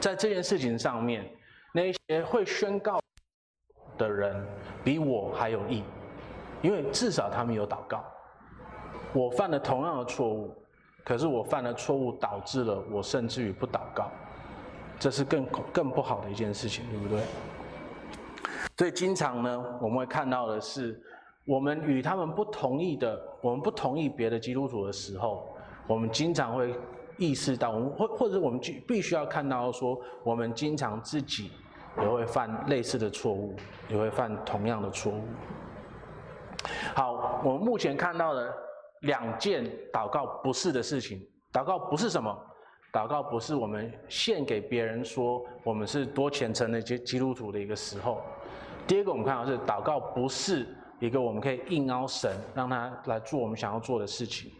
[0.00, 1.28] 在这件事情上面，
[1.74, 3.00] 那些会宣告
[3.98, 4.46] 的人
[4.84, 5.82] 比我还有义，
[6.62, 8.04] 因为至少他们有祷告。
[9.12, 10.56] 我犯了同样的错误，
[11.04, 14.12] 可是我犯了错误导致了我甚至于不祷告，
[15.00, 17.20] 这是更更不好的一件事情，对不对？
[18.78, 21.00] 所以经常呢，我们会看到的是，
[21.44, 25.48] 我们与他们不同意的，我们不同意别的基督徒的时候，
[25.86, 26.74] 我们经常会
[27.18, 31.50] 意识到，我们或或者我们必须要看到说，我们经常自己
[32.00, 33.54] 也会犯类似的错误，
[33.88, 35.22] 也会犯同样的错误。
[36.94, 38.54] 好，我们目前看到的
[39.00, 41.20] 两件祷告不是的事情，
[41.52, 42.36] 祷告不是什么？
[42.92, 48.20] 祷告不是我们献给别人说我们是多虔诚的基基督徒的一个时候。
[48.86, 50.66] 第二个，我们看到是祷告不是
[51.02, 54.52] 一个我们可以硬凹神，让他来做我们想要做的事情。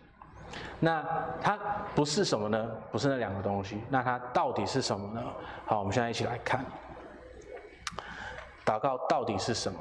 [0.81, 1.01] 那
[1.41, 1.57] 它
[1.95, 2.69] 不是什么呢？
[2.91, 3.81] 不是那两个东西。
[3.89, 5.23] 那它到底是什么呢？
[5.65, 6.65] 好，我们现在一起来看，
[8.67, 9.79] 祷告到底是什么？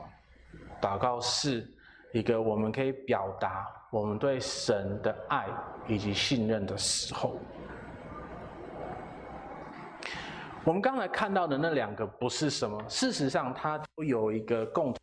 [0.80, 1.68] 祷告是
[2.14, 5.48] 一个我们可以表达我们对神的爱
[5.88, 7.38] 以及信任的时候。
[10.64, 14.96] 我们刚才看到的那两个不是什么，事实上它都有一个共同，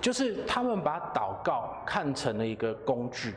[0.00, 3.34] 就是他们把祷告看成了一个工具，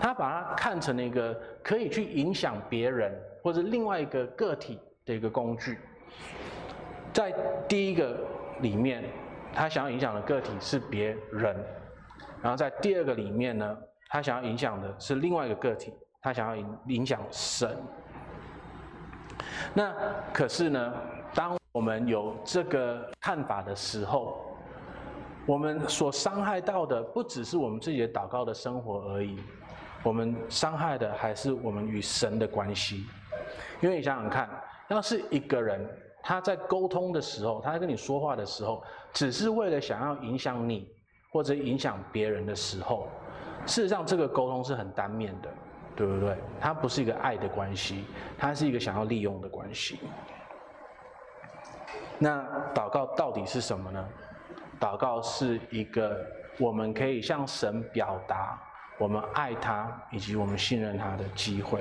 [0.00, 5.78] 他把它看成了一个可以去影响别人或者另外一个个体的一个工具。
[7.12, 7.32] 在
[7.68, 8.18] 第一个
[8.60, 9.04] 里面，
[9.54, 11.56] 他想要影响的个体是别人，
[12.42, 17.76] 然后在第二个里面呢，他想要影响的是另外一个个体，他想要影影响神。
[19.72, 19.94] 那
[20.32, 20.94] 可是呢，
[21.32, 24.45] 当我们有这个看法的时候，
[25.46, 29.38] 我们所伤害到的不只是我们自己的祷告的生活而已，
[30.02, 33.06] 我们伤害的还是我们与神的关系。
[33.80, 34.50] 因为你想想看，
[34.88, 35.88] 要是一个人
[36.22, 38.82] 他在沟通的时候，他在跟你说话的时候，
[39.12, 40.88] 只是为了想要影响你
[41.32, 43.08] 或者影响别人的时候，
[43.66, 45.48] 事实上这个沟通是很单面的。
[45.96, 46.36] 对不对？
[46.60, 48.04] 它不是一个爱的关系，
[48.36, 49.98] 它是一个想要利用的关系。
[52.18, 54.06] 那祷告到底是什么呢？
[54.80, 56.24] 祷告是一个
[56.58, 58.60] 我们可以向神表达
[58.98, 61.80] 我们爱他以及我们信任他的机会。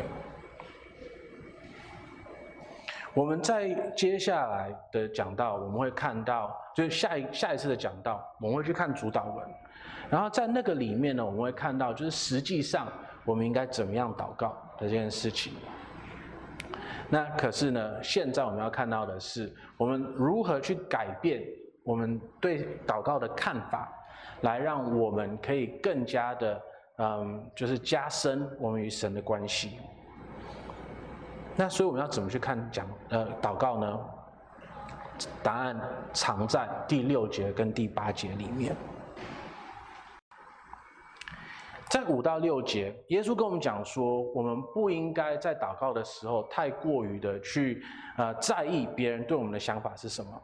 [3.13, 9.47] 我们在接下来的讲道，我们会看到，就是下一下一次的讲道，我们会去看主祷文，
[10.10, 12.88] 然后在那个里面呢，我们会看到，就是实际上。
[13.23, 15.51] 我们应该怎么样祷告的这件事情？
[17.10, 21.41] 那可是呢，现在我们要看到的是，我们如何去改变
[21.86, 23.88] 我们对祷告的看法，
[24.41, 26.62] 来让我们可以更加的，
[26.98, 29.78] 嗯，就是加深我们与神的关系。
[31.56, 34.00] 那所以我们要怎么去看讲呃祷告呢？
[35.41, 35.80] 答案
[36.12, 38.76] 藏在第六节跟第八节里面。
[41.88, 47.82] 在五到六节，耶稣跟我们讲说，我们不应该在祷告的时候太过于的去
[48.17, 50.41] 呃在意别人对我们的想法是什么。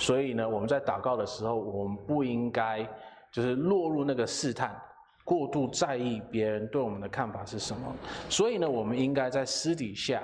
[0.00, 2.84] 所以呢，我们在祷告的时候，我们不应该
[3.30, 4.74] 就是落入那个试探，
[5.22, 7.94] 过度在意别人对我们的看法是什么。
[8.28, 10.22] 所以呢，我们应该在私底下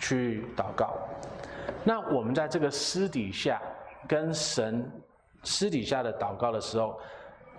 [0.00, 0.96] 去祷告。
[1.84, 3.62] 那我们在这个私底下
[4.08, 4.90] 跟神。
[5.46, 6.98] 私底下的祷告的时候，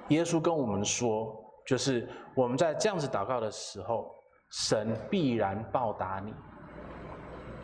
[0.08, 4.12] 耶稣跟我们说，就是我们在这样子祷告的时候，
[4.50, 6.34] 神必然报答你。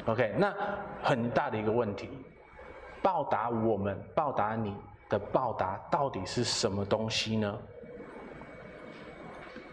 [0.05, 0.53] OK，那
[1.01, 2.07] 很大的一个问题，
[3.01, 4.75] 报答我们，报答你
[5.09, 7.57] 的报答到底是什么东西呢？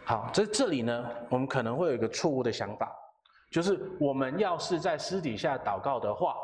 [0.04, 2.90] 好，在这里呢，我们可能会有一个错误的想法，
[3.50, 6.34] 就是我们要是在私底下祷告的话，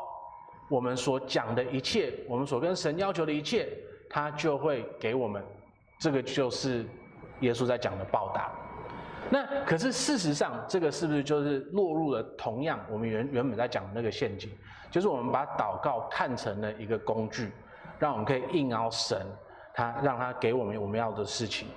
[0.69, 3.69] 我们所讲的一切，我们所跟神要求的一切。
[4.07, 5.43] 他就会给我们，
[5.99, 6.85] 这个就是
[7.41, 8.51] 耶稣在讲的报答。
[9.29, 14.51] 那可是事实上，这个是不是就是落入了同样我们原原本在讲的那个陷阱？
[14.91, 17.51] 就是我们把祷告看成了一个工具，
[17.99, 19.25] 让我们可以硬凹神，
[19.73, 21.67] 他让他给我们我们要的事情。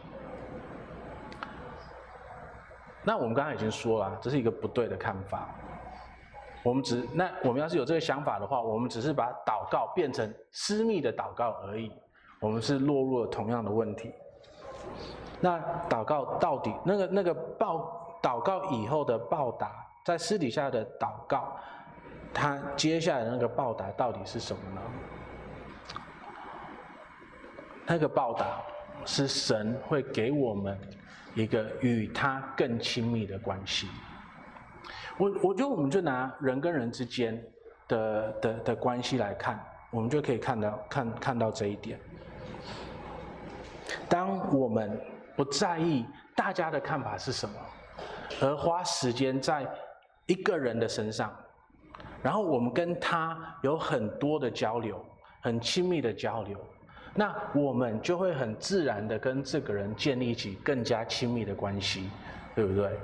[3.03, 5.49] 那我们刚才已经说了，这是一个不对的看法。
[6.63, 11.91] 我们只那我们要是有这个想法的话，我们只是把祷告变成私密的祷告而已。
[12.41, 14.13] 我们是落入了同样的问题。
[15.41, 15.59] 那
[15.89, 19.71] 祷告到底那个那个报祷告以后的报答，
[20.05, 21.57] 在私底下的祷告，
[22.35, 24.81] 他接下来的那个报答到底是什么呢？
[27.87, 28.61] 那个报答
[29.05, 30.79] 是神会给我们
[31.35, 33.89] 一个与他更亲密的关系。
[35.17, 37.43] 我我觉得我们就拿人跟人之间
[37.87, 39.59] 的的的关系来看，
[39.91, 41.99] 我们就可以看到看看到这一点。
[44.09, 45.01] 当我们
[45.39, 47.55] 不在意大家的看法是什么，
[48.43, 49.65] 而花时间在
[50.27, 51.33] 一个人的身上，
[52.21, 55.01] 然后我们跟他有很多的交流，
[55.41, 56.59] 很亲密的交流，
[57.15, 62.11] 那我们就会很自然的跟这个人建立起更加亲密的关系，
[62.57, 62.99] 对不对？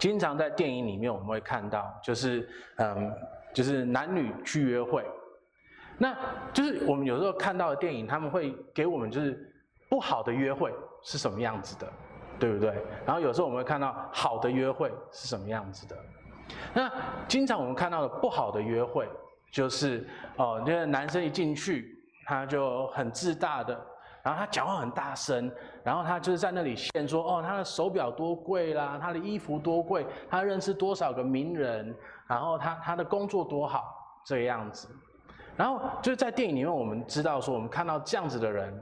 [0.00, 2.48] 经常在电影里面我们会看到，就是
[2.78, 3.12] 嗯，
[3.54, 5.06] 就是男女去约会，
[5.98, 6.16] 那
[6.52, 9.54] 就是我们有时候看到的电影，他们会给我们就是
[9.88, 10.74] 不好的约会。
[11.06, 11.86] 是什么样子的，
[12.36, 12.74] 对不对？
[13.06, 15.96] 然后有时候我们会看到好的约会是什么样子的。
[16.74, 16.90] 那
[17.28, 19.08] 经常我们看到的不好的约会，
[19.52, 20.04] 就是
[20.36, 23.72] 哦，那个男生一进去，他就很自大的，
[24.20, 25.48] 然后他讲话很大声，
[25.84, 31.94] 然后他就是在那里现说哦，他的手表多贵啦，他的衣服多贵，他认识多少个名人，
[32.26, 33.84] 然后他他的工作多好
[34.24, 34.88] 这个样子，
[35.56, 38.72] 然后就是在电影里面我们知道说，我们看到这样子的人，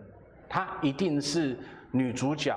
[0.48, 1.58] 他一定是
[1.94, 2.54] 女主角，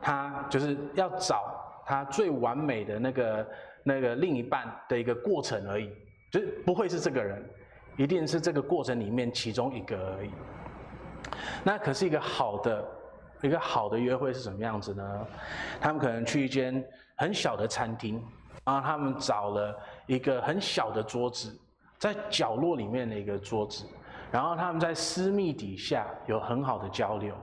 [0.00, 3.46] 她就是要找她最完美的那个。
[3.88, 5.88] 那个另一半的一个过程而已，
[6.32, 7.40] 就是不会是这个人，
[7.96, 10.30] 一定是这个过程里面其中一个而已。
[11.62, 12.84] 那可是一个好的，
[13.42, 15.26] 一个好的约会是什么样子呢？
[15.80, 16.84] 他们可能去一间
[17.16, 18.20] 很小的餐厅，
[18.64, 21.56] 然后他们找了一个很小的桌子，
[21.96, 23.86] 在角落里面的一个桌子，
[24.32, 27.36] 然后他们在私密底下有很好的交流，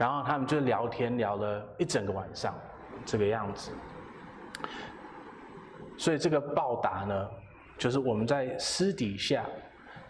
[0.00, 2.58] 然后他们就聊天聊了一整个晚上，
[3.04, 3.70] 这个样子。
[5.98, 7.28] 所以这个报答呢，
[7.76, 9.44] 就是我们在私底下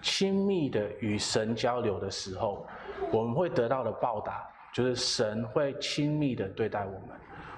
[0.00, 2.64] 亲密的与神交流的时候，
[3.10, 7.08] 我们会得到的报答，就是神会亲密的对待我们，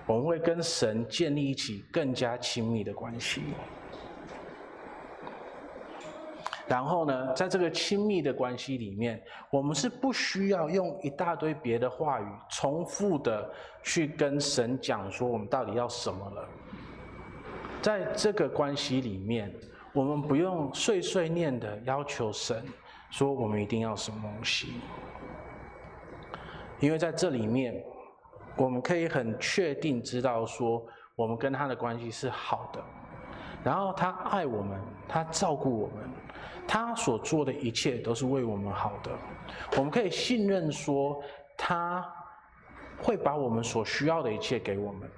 [0.06, 3.42] 我们会跟神建立一起更加亲密的关系。
[6.66, 13.50] 然后呢，在这个亲密的关系里面，我们是不需要用一大堆别的话语，重复的
[13.82, 16.48] 去跟神讲说我们到底要什么了。
[17.82, 19.52] 在这个关系里面，
[19.92, 22.64] 我们不用碎碎念的要求神
[23.10, 24.74] 说我们一定要什么东西，
[26.78, 27.84] 因为在这里面，
[28.56, 30.82] 我们可以很确定知道说
[31.16, 32.80] 我们跟他的关系是好的，
[33.64, 36.08] 然后他爱我们，他照顾我们，
[36.66, 39.10] 他所做的一切都是为我们好的，
[39.76, 41.22] 我们可以信任说
[41.56, 42.04] 他
[42.98, 45.10] 会把我们所需要的一切给我们。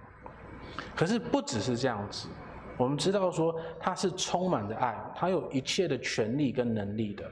[0.97, 2.29] 可是不只是这样子。
[2.77, 7.25] 我们知道说他是充满着爱，他有一切的权利跟能力的。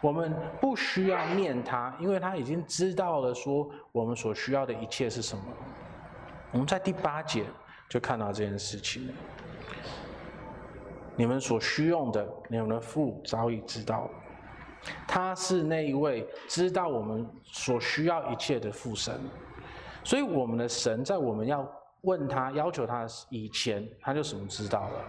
[0.00, 5.42] 我们不需要念他，因为他已经知道了说我们所需要的一切是什么。
[6.52, 7.44] 我们在第八节
[7.88, 9.08] 就看到这件事情。
[11.18, 14.08] 你们所需用的，你们的父早已知道。
[15.06, 19.20] 他是那一位知道我们所需要一切的父神，
[20.02, 21.70] 所以我们的神在我们要。
[22.02, 25.04] 问他要求他以前，他就什么知道了。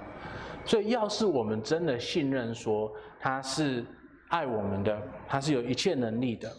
[0.65, 3.85] 所以，要是我们真的信任说他是
[4.29, 6.51] 爱我们的，他是有一切能力的，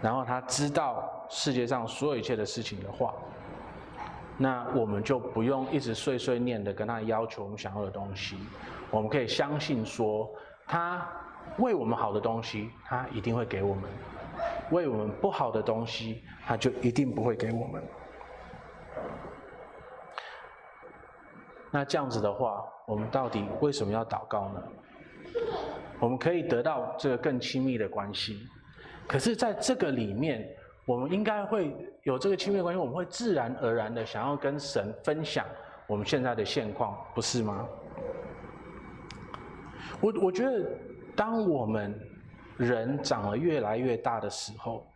[0.00, 3.14] 然后他知道世界上所有一切的事情的话，
[4.36, 8.36] 那我们就不用一直碎碎念的跟他要求我们想要的东西。
[8.90, 10.28] 我们可以相信说，
[10.66, 11.08] 他
[11.58, 13.84] 为我们好的东西，他一定会给我们；
[14.70, 17.82] 为我们不好的东西，他就一定不会给我们。
[21.70, 24.62] 那这样子的话，我们到底为什么要祷告呢？
[26.00, 28.46] 我们可以得到这个更亲密的关系，
[29.08, 30.48] 可是在这个里面，
[30.86, 35.46] 我们应该会有这个亲密关系，我们会自然而然的想要跟神分享
[35.86, 37.66] 我们现在的现况，不是吗？
[40.00, 40.68] 我我觉得，
[41.16, 41.98] 当我们
[42.56, 44.86] 人长得越来越大的时候，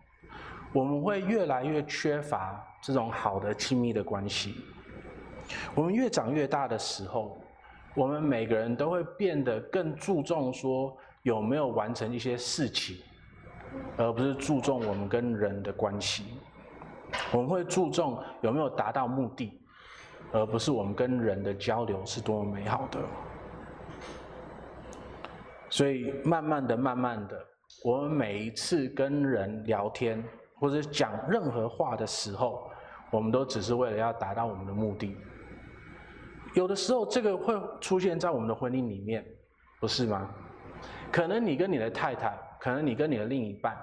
[0.72, 4.56] 我们会越来越缺乏这种好的亲密的关系。
[5.74, 7.40] 我们越长越大的时候，
[7.94, 12.96] 我们每个人都会变得更注重说有没有完成一些事情，
[13.96, 16.38] 而不是注重我们跟人的关系。
[17.32, 19.60] 我们会注重有没有达到目的，
[20.32, 22.98] 而不是我们跟人的交流是多么美好的。
[25.70, 27.38] 所以，慢慢的、慢慢的，
[27.84, 30.22] 我们每一次跟人聊天
[30.54, 32.70] 或者讲任何话的时候，
[33.10, 35.16] 我们都只是为了要达到我们的目的。
[36.54, 39.24] 有的时候，这个会出现在我们的婚姻里面，
[39.78, 40.28] 不是吗？
[41.12, 43.76] 可能你跟你的太太，可能你跟你的另一半，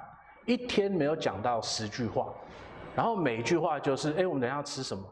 [0.46, 2.28] 一天没有讲到十句话，
[2.96, 5.04] 然后每一句话就是：哎，我们等一下要吃什么？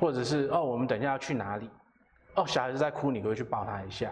[0.00, 1.68] 或者是哦，我们等一下要去哪里？
[2.34, 4.10] 哦，小孩子在哭，你可以去抱他一下？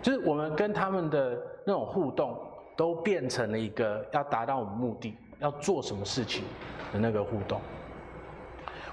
[0.00, 2.38] 就是我们跟他们的那种互动，
[2.76, 6.44] 都变成了一个要达到我们目的、要做什么事情
[6.92, 7.60] 的那个互动。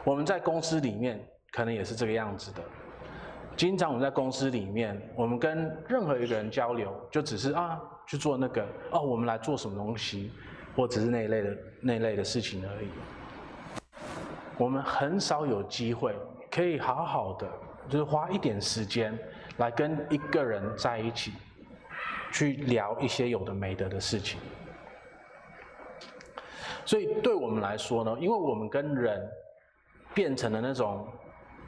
[0.03, 2.61] 我们在公司里面可能也是这个样子的。
[3.55, 10.31] 经常我们在公司里面，我们跟任何一个人交流，就只是啊去做那个哦，我们来做什么东西，
[10.75, 12.87] 或者是那一类的那一类的事情而已。
[14.57, 16.15] 我们很少有机会
[16.49, 17.47] 可以好好的，
[17.89, 19.17] 就是花一点时间
[19.57, 21.33] 来跟一个人在一起，
[22.31, 24.39] 去聊一些有的没的的事情。
[26.85, 29.21] 所以对我们来说呢，因为我们跟人
[30.13, 31.05] 变成了那种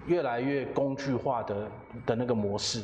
[0.08, 1.72] 越来越工具化的
[2.06, 2.82] 的那个模式，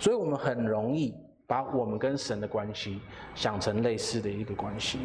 [0.00, 1.14] 所以我们很容易
[1.52, 2.98] 把我们跟神的关系
[3.34, 5.00] 想成类似的一个关系。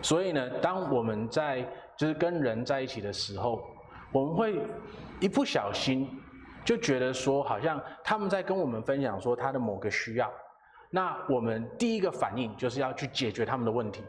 [0.00, 1.66] 所以呢，当我们在
[1.96, 3.60] 就是跟人在一起的时候，
[4.12, 4.60] 我们会
[5.18, 6.08] 一不小心
[6.64, 10.30] 就觉得说，好像他们在跟我们分享说他的某个需要，
[10.90, 14.04] 那我们第一个反应就是要去解决他们的问题，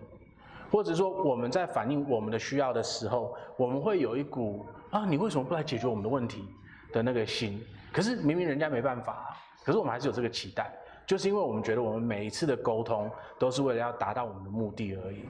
[0.70, 6.46] 或者说我们在反映我们的需要的时候，我们会有一股啊，你为什么不来解决我们的问题
[6.94, 7.60] 的那个心？
[7.92, 10.72] 可是明明人家没办法，可是我们还是有这个期待，
[11.05, 13.09] 就是因为我们觉得我们每一次的沟通
[13.39, 15.26] 都是为了要达到我们的目的而已。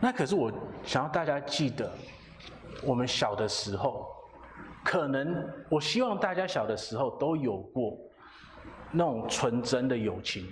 [0.00, 0.52] 那可是我
[0.84, 1.90] 想要大家记得，
[2.82, 4.06] 我们小的时候，
[4.84, 7.96] 可能我希望大家小的时候都有过
[8.90, 10.46] 那种纯真的友情，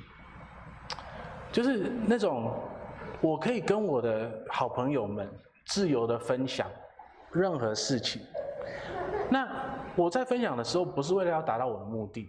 [1.52, 2.52] 就是那种
[3.20, 5.30] 我可以跟我的好朋友们
[5.66, 6.66] 自由的分享
[7.30, 8.22] 任何事情。
[9.30, 9.46] 那
[9.96, 12.28] 我在分享的时候，不是为了要达到我的目的，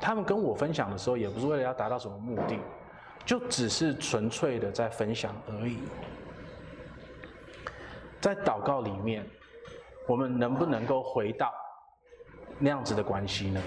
[0.00, 2.58] 他们跟我分享的时候，也不是为了要达到什么目的，
[3.24, 5.78] 就只是纯粹的在分享而已。
[8.20, 9.24] 在祷告里面，
[10.08, 11.52] 我们能不能够回到
[12.58, 13.62] 那样子的关系呢？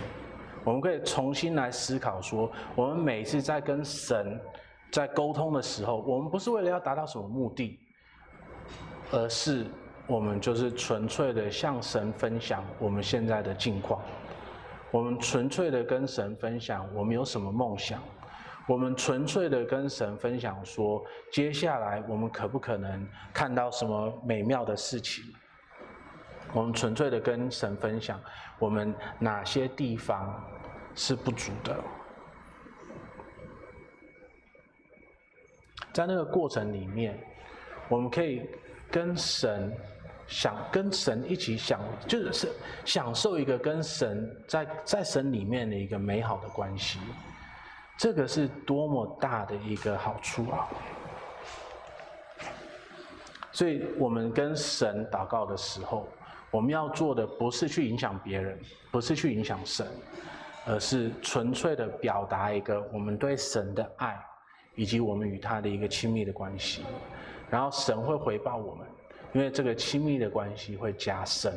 [0.65, 4.37] 我们可以重新来思考说，我们每次在跟神
[4.91, 7.79] 在沟通的时候，我们不是为了要达到什么目的，
[9.11, 9.65] 而是
[10.09, 14.01] 我们就是纯粹的向神分享我们现在的境况，
[14.89, 18.01] 我们纯粹的跟神分享我们有什么梦想。
[18.67, 25.23] 我们纯粹的跟神分享说，接下来我们可不可能看到什么美妙的事情？
[26.53, 28.19] 我们纯粹的跟神分享，
[28.57, 30.43] 我们哪些地方
[30.95, 31.75] 是不足的？
[35.93, 37.19] 在那个过程里面，
[37.87, 38.47] 我们可以
[38.91, 39.75] 跟神
[40.29, 42.49] 想，跟神一起享，就是
[42.85, 46.99] 享受一个跟神在在神里面的一个美好的关系。
[47.97, 50.69] 这个是多么大的一个好处啊！
[53.51, 56.07] 所以，我们跟神祷告的时候，
[56.49, 58.57] 我们要做的不是去影响别人，
[58.89, 59.85] 不是去影响神，
[60.65, 64.17] 而是纯粹的表达一个我们对神的爱，
[64.75, 66.85] 以及我们与他的一个亲密的关系。
[67.49, 68.87] 然后，神会回报我们，
[69.33, 71.53] 因为这个亲密的关系会加深，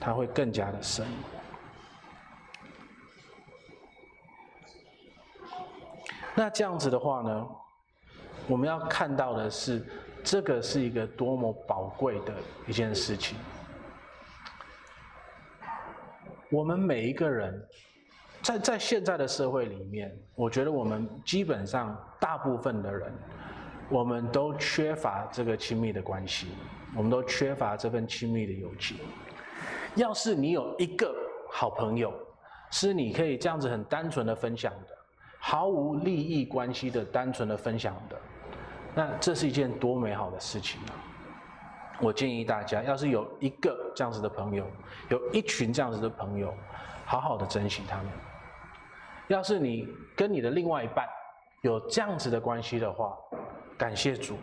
[0.00, 1.06] 它会更加的深。
[6.34, 7.48] 那这样子的话呢，
[8.48, 9.86] 我们要看到的是，
[10.24, 12.34] 这个是一个多么宝贵的
[12.66, 13.38] 一件事情。
[16.50, 17.64] 我们每一个人，
[18.42, 23.12] 在在现在的社会里面，我觉得我们基本上大部分的人，
[23.88, 26.48] 我们都缺乏这个亲密的关系，
[26.96, 28.98] 我们都缺乏这份亲密的友情。
[29.94, 31.14] 要是你有一个
[31.50, 32.12] 好朋友，
[32.70, 34.94] 是你可以这样子很单纯的分享的。
[35.38, 38.16] 毫无利益关系的、单纯的分享的，
[38.94, 40.96] 那这是一件多美好的事情啊！
[42.00, 44.66] 我建议大家，要是有一个这样子的朋友，
[45.10, 46.52] 有一群这样子的朋友，
[47.04, 48.06] 好好的珍惜他们。
[49.28, 51.06] 要是你跟你的另外一半
[51.60, 53.14] 有这样子的关系的话，
[53.76, 54.36] 感谢主，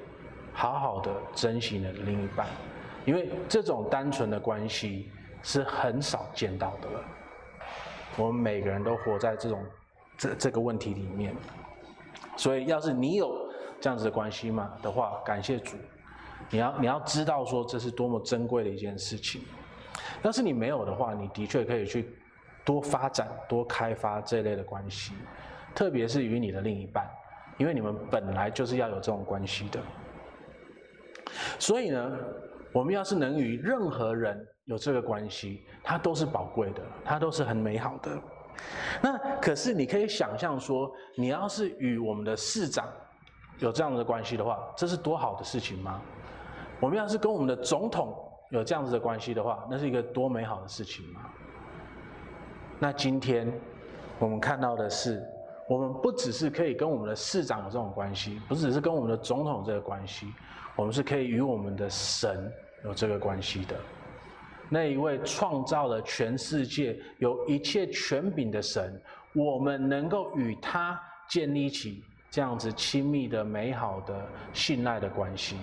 [0.53, 2.47] 好好的珍惜你的另一半，
[3.05, 5.11] 因为这种单纯的关系
[5.43, 7.03] 是很少见到的了。
[8.17, 9.63] 我们每个人都活在这种。
[10.17, 11.35] 这这个问题里面，
[12.37, 15.75] 所以要是你有这样子的关系嘛的话，感谢主，
[16.51, 19.41] 你要你要知道说这是多么珍贵的一件事情。
[20.21, 22.15] 要是你没有的话，你的确可以去
[22.63, 25.13] 多发展、多开发这类的关系，
[25.73, 27.09] 特别是与你的另一半，
[27.61, 29.79] 因为你们本来就是要有这种关系的。
[31.59, 32.17] 所以呢，
[32.73, 38.19] 我们要是能与任何人有这个关系，它都是宝贵的，它都是很美好的。
[38.99, 42.87] 那可是你可以想象说，你要是与我们的市长
[43.59, 46.01] 有这样子的关系的话，这是多好的事情吗？
[46.79, 48.11] 我们要是跟我们的总统
[48.49, 51.29] 有这样子的关系的话，那是一个多美好的事情吗？
[52.79, 53.53] 那今天
[54.17, 55.23] 我们看到的是，
[55.67, 60.27] 我们不只是可以跟我们的市长有这种关系，不只是跟我们的总统这个关系，
[60.75, 62.51] 我们是可以与我们的神
[62.83, 63.75] 有这个关系的。
[64.69, 69.01] 那一位创造了全世界、有一切权柄的神，
[69.33, 70.99] 我们能够与他
[71.29, 75.57] 建立起这样子亲密的、美好的、信赖的关系，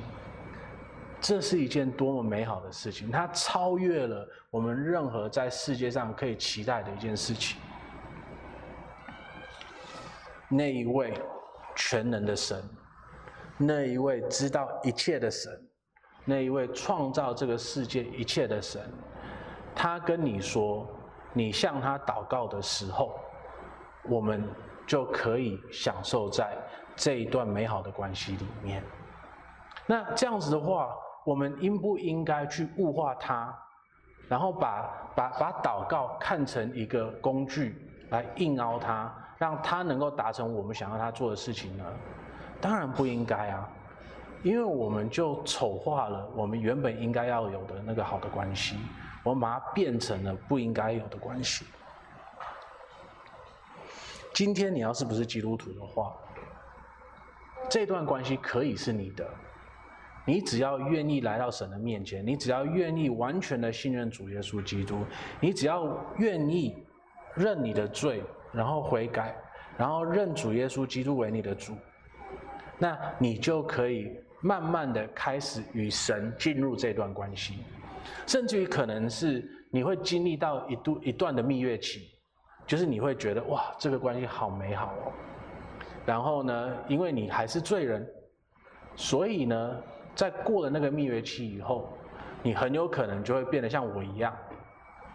[1.20, 3.10] 这是一件多么美好的事情！
[3.10, 7.58] 它超越了我们任何在世界上可以期待的一件事情。
[10.48, 11.12] 那一位
[11.76, 12.62] 全能的神，
[13.56, 15.52] 那一位知道一切的神。
[16.24, 18.82] 那一位创造这个世界一切的神，
[19.74, 20.86] 他跟你说，
[21.32, 23.18] 你向他祷告的时候，
[24.10, 24.46] 我们
[24.86, 26.54] 就可以享受在
[26.94, 28.84] 这一段美好的关系里面。
[29.86, 30.94] 那这样子的话，
[31.24, 33.58] 我们应不应该去物化他，
[34.28, 34.82] 然后把
[35.16, 41.84] 把把祷告看成一个工具来硬凹他，让他能够达成我们想要他做的事情呢？
[42.60, 43.68] 当然不应该啊。
[44.44, 48.78] 因为我们就丑化了我们原本应该要有的那个好的关系，
[49.24, 51.64] 我们把它变成了不应该有的关系。
[54.32, 56.14] 今天你要是不是基督徒的话，
[57.68, 59.28] 这段关系可以是你的，
[60.24, 65.04] 你只要愿意来到神的面前，你只要愿意完全的信任主耶稣基督，
[65.40, 66.86] 你只要愿意
[67.34, 68.22] 认你的罪，
[68.52, 69.36] 然后悔改，
[69.76, 71.74] 然后认主耶稣基督为你的主，
[72.78, 74.16] 那你就可以。
[74.40, 77.58] 慢慢的开始与神进入这段关系，
[78.24, 82.08] 甚至于可能是你会经历到一度一段的蜜月期，
[82.64, 85.12] 就是你会觉得哇，这个关系好美好哦。
[86.06, 88.08] 然后呢，因为你还是罪人，
[88.94, 89.82] 所以呢，
[90.14, 91.92] 在过了那个蜜月期以后，
[92.40, 94.32] 你很有可能就会变得像我一样，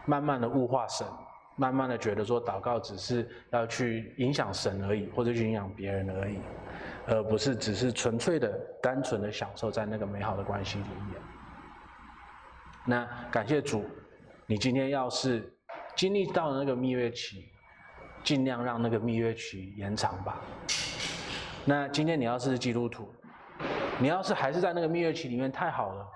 [0.06, 1.08] 慢慢的物化神，
[1.56, 6.40] 慢慢的觉得说祷告只是要去影响神而已，或者去影响别人而已。
[7.06, 8.50] 而不是只是纯粹的、
[8.82, 11.22] 单纯的享受在那个美好的关系里面。
[12.86, 13.84] 那感谢主，
[14.46, 15.54] 你今天要是
[15.98, 17.50] 经历到了那个蜜月期，
[18.24, 20.40] 尽量让那个蜜月期延长吧。
[21.66, 23.14] 那今天你要是基督徒，
[24.00, 26.08] 你要是还是在那个蜜月期里面，太好了。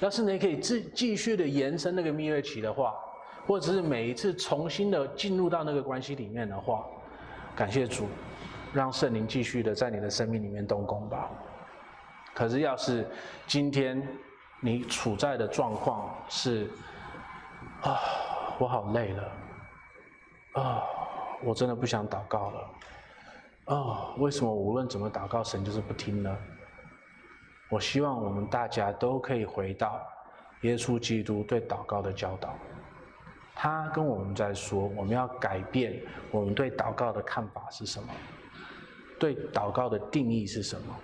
[0.00, 2.94] 要是你可以继继续的延伸那个蜜月期的话，
[3.50, 6.86] 或者是每一次重新的进入到那个关系里面的话，
[7.56, 8.06] 感谢主。
[8.72, 11.28] 让圣灵继续的在你的生命里面动工吧。
[12.32, 13.04] 可是，要是
[13.48, 14.06] 今天
[14.60, 16.70] 你处在的状况是
[17.82, 17.98] 啊，
[18.60, 19.32] 我好累了
[20.52, 20.84] 啊，
[21.42, 22.70] 我真的不想祷告了
[23.74, 26.36] 啊，为什么无论怎么祷告，神就是不听呢？
[27.68, 30.00] 我希望我们大家都可以回到
[30.60, 32.54] 耶稣基督对祷告的教导。
[33.62, 36.00] 他跟我们在说，我们要改变
[36.30, 38.08] 我们对祷告的看法是什么。
[39.18, 40.96] 对祷告的定义是什么？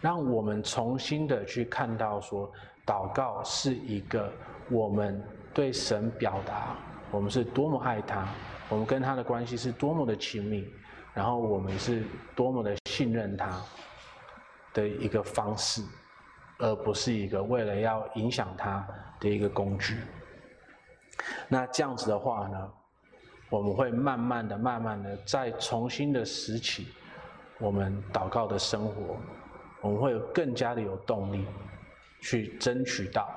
[0.00, 2.48] 让我们重新的去看到说，
[2.86, 4.32] 祷告是一个
[4.70, 5.20] 我们
[5.52, 6.76] 对神表达
[7.10, 8.28] 我们是多么爱他，
[8.68, 10.72] 我们跟他的关系是多么的亲密，
[11.12, 12.04] 然后我们是
[12.36, 13.60] 多么的信任他
[14.72, 15.82] 的一个方式，
[16.58, 18.86] 而不是一个为了要影响他
[19.18, 19.96] 的一个工具。
[21.48, 22.72] 那这样子的话呢，
[23.48, 26.88] 我们会慢慢的、慢慢的再重新的拾起。
[27.58, 29.16] 我们祷告的生活，
[29.82, 31.44] 我们会有更加的有动力，
[32.22, 33.28] 去争取到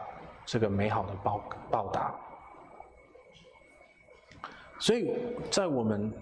[0.46, 2.16] 这个美好的报报答。
[4.80, 5.14] 所以
[5.52, 6.14] 在我们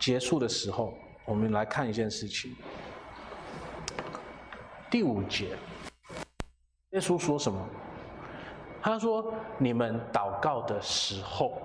[0.00, 2.56] 结束的时候，我们来看一件事情。
[4.90, 5.56] 第五节，
[6.90, 7.68] 耶稣说什么？
[8.84, 11.62] 他说：“你们祷告的时候。”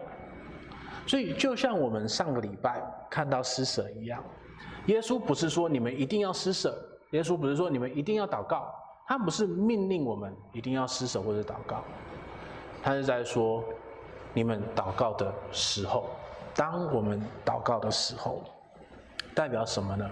[1.05, 4.23] 所以就像我们上个礼拜看到施舍一样。
[4.85, 6.73] 耶稣不是说你们一定要施舍，
[7.11, 8.73] 耶稣不是说你们一定要祷告，
[9.05, 11.83] 他不是命令我们一定要施舍或者祷告，
[12.81, 13.61] 他是在说
[14.33, 16.09] 你们祷告的时候，
[16.55, 18.43] 当我们祷告的时候，
[19.35, 20.09] 代表什么呢？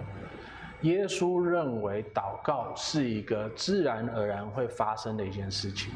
[0.82, 5.94] 耶稣认为祷告是一个自然而然会发生的一件事情。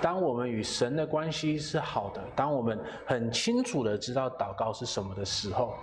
[0.00, 5.74] 当我们与神的关系是好的，当我们很清楚的知道祷告是什么的时候。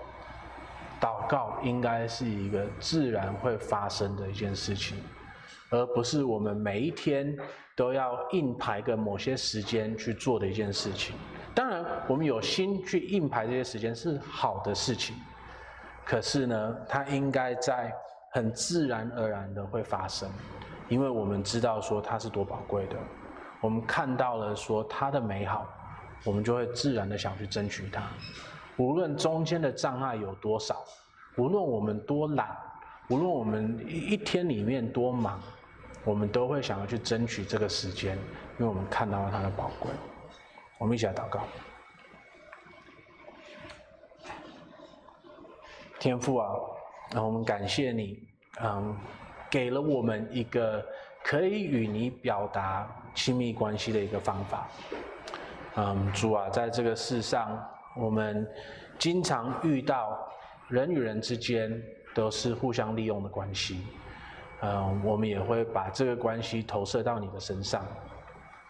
[1.02, 4.98] 祷告应该是一个自然会发生的一件事情，
[5.70, 7.38] 而不是我们每一天
[7.76, 11.14] 都要硬排个某些时间去做的一件事情。
[11.54, 15.14] 当然，我们有心去硬排这些时间是好的事情，
[16.06, 17.94] 可是呢，它应该在
[18.32, 20.30] 很自然而然的会发生，
[20.88, 22.96] 因为我们知道说它是多宝贵的，
[23.64, 25.66] 我们看到了说它的美好，
[26.26, 28.04] 我们就会自然的想去争取它，
[28.76, 30.84] 无论中间的障碍有多少，
[31.38, 32.54] 无论我们多懒，
[33.08, 35.40] 无论我们一天里面多忙，
[36.04, 38.18] 我们都会想要去争取这个时间，
[38.60, 39.90] 因为我们看到了它的宝贵。
[40.78, 41.40] 我们一起来祷告。
[46.00, 46.52] 天父啊，
[47.14, 48.28] 那我们感谢你，
[48.62, 48.94] 嗯，
[49.50, 50.86] 给了我们一个
[51.24, 54.68] 可以与你表达亲密关系的一个方法。
[55.76, 57.60] 嗯，主啊，在这个世上，
[57.96, 58.48] 我们
[59.00, 60.20] 经常遇到
[60.70, 61.82] 人与人之间
[62.14, 63.86] 都是互相利用的关系。
[64.62, 67.86] 嗯，我们也会把这个关系投射到你的身上。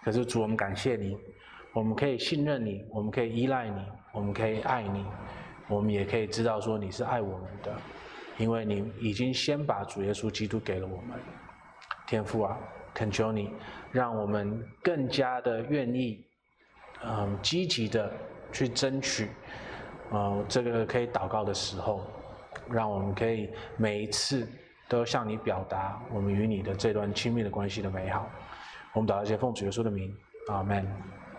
[0.04, 1.18] 可是主，我们感谢你。
[1.74, 5.06] 我们可以信任你，我们可以依赖你，我们可以爱你，
[5.68, 7.74] 我们也可以知道说你是爱我们的，
[8.38, 11.20] 因为你已经先把主耶稣基督给了我们。
[12.06, 12.58] 天父啊，
[12.94, 13.50] 恳求你，
[13.92, 16.24] 让我们更加的愿意，
[17.04, 18.12] 嗯，积极的
[18.52, 19.30] 去争取，
[20.12, 22.06] 嗯，这个可以祷告的时候，
[22.70, 24.48] 让我们可以每一次
[24.88, 28.30] 都向你表达我们与你的这段亲密的关系的美好。
[28.94, 30.16] 我们祷告，谢奉主耶稣的名，
[30.48, 30.86] 阿门。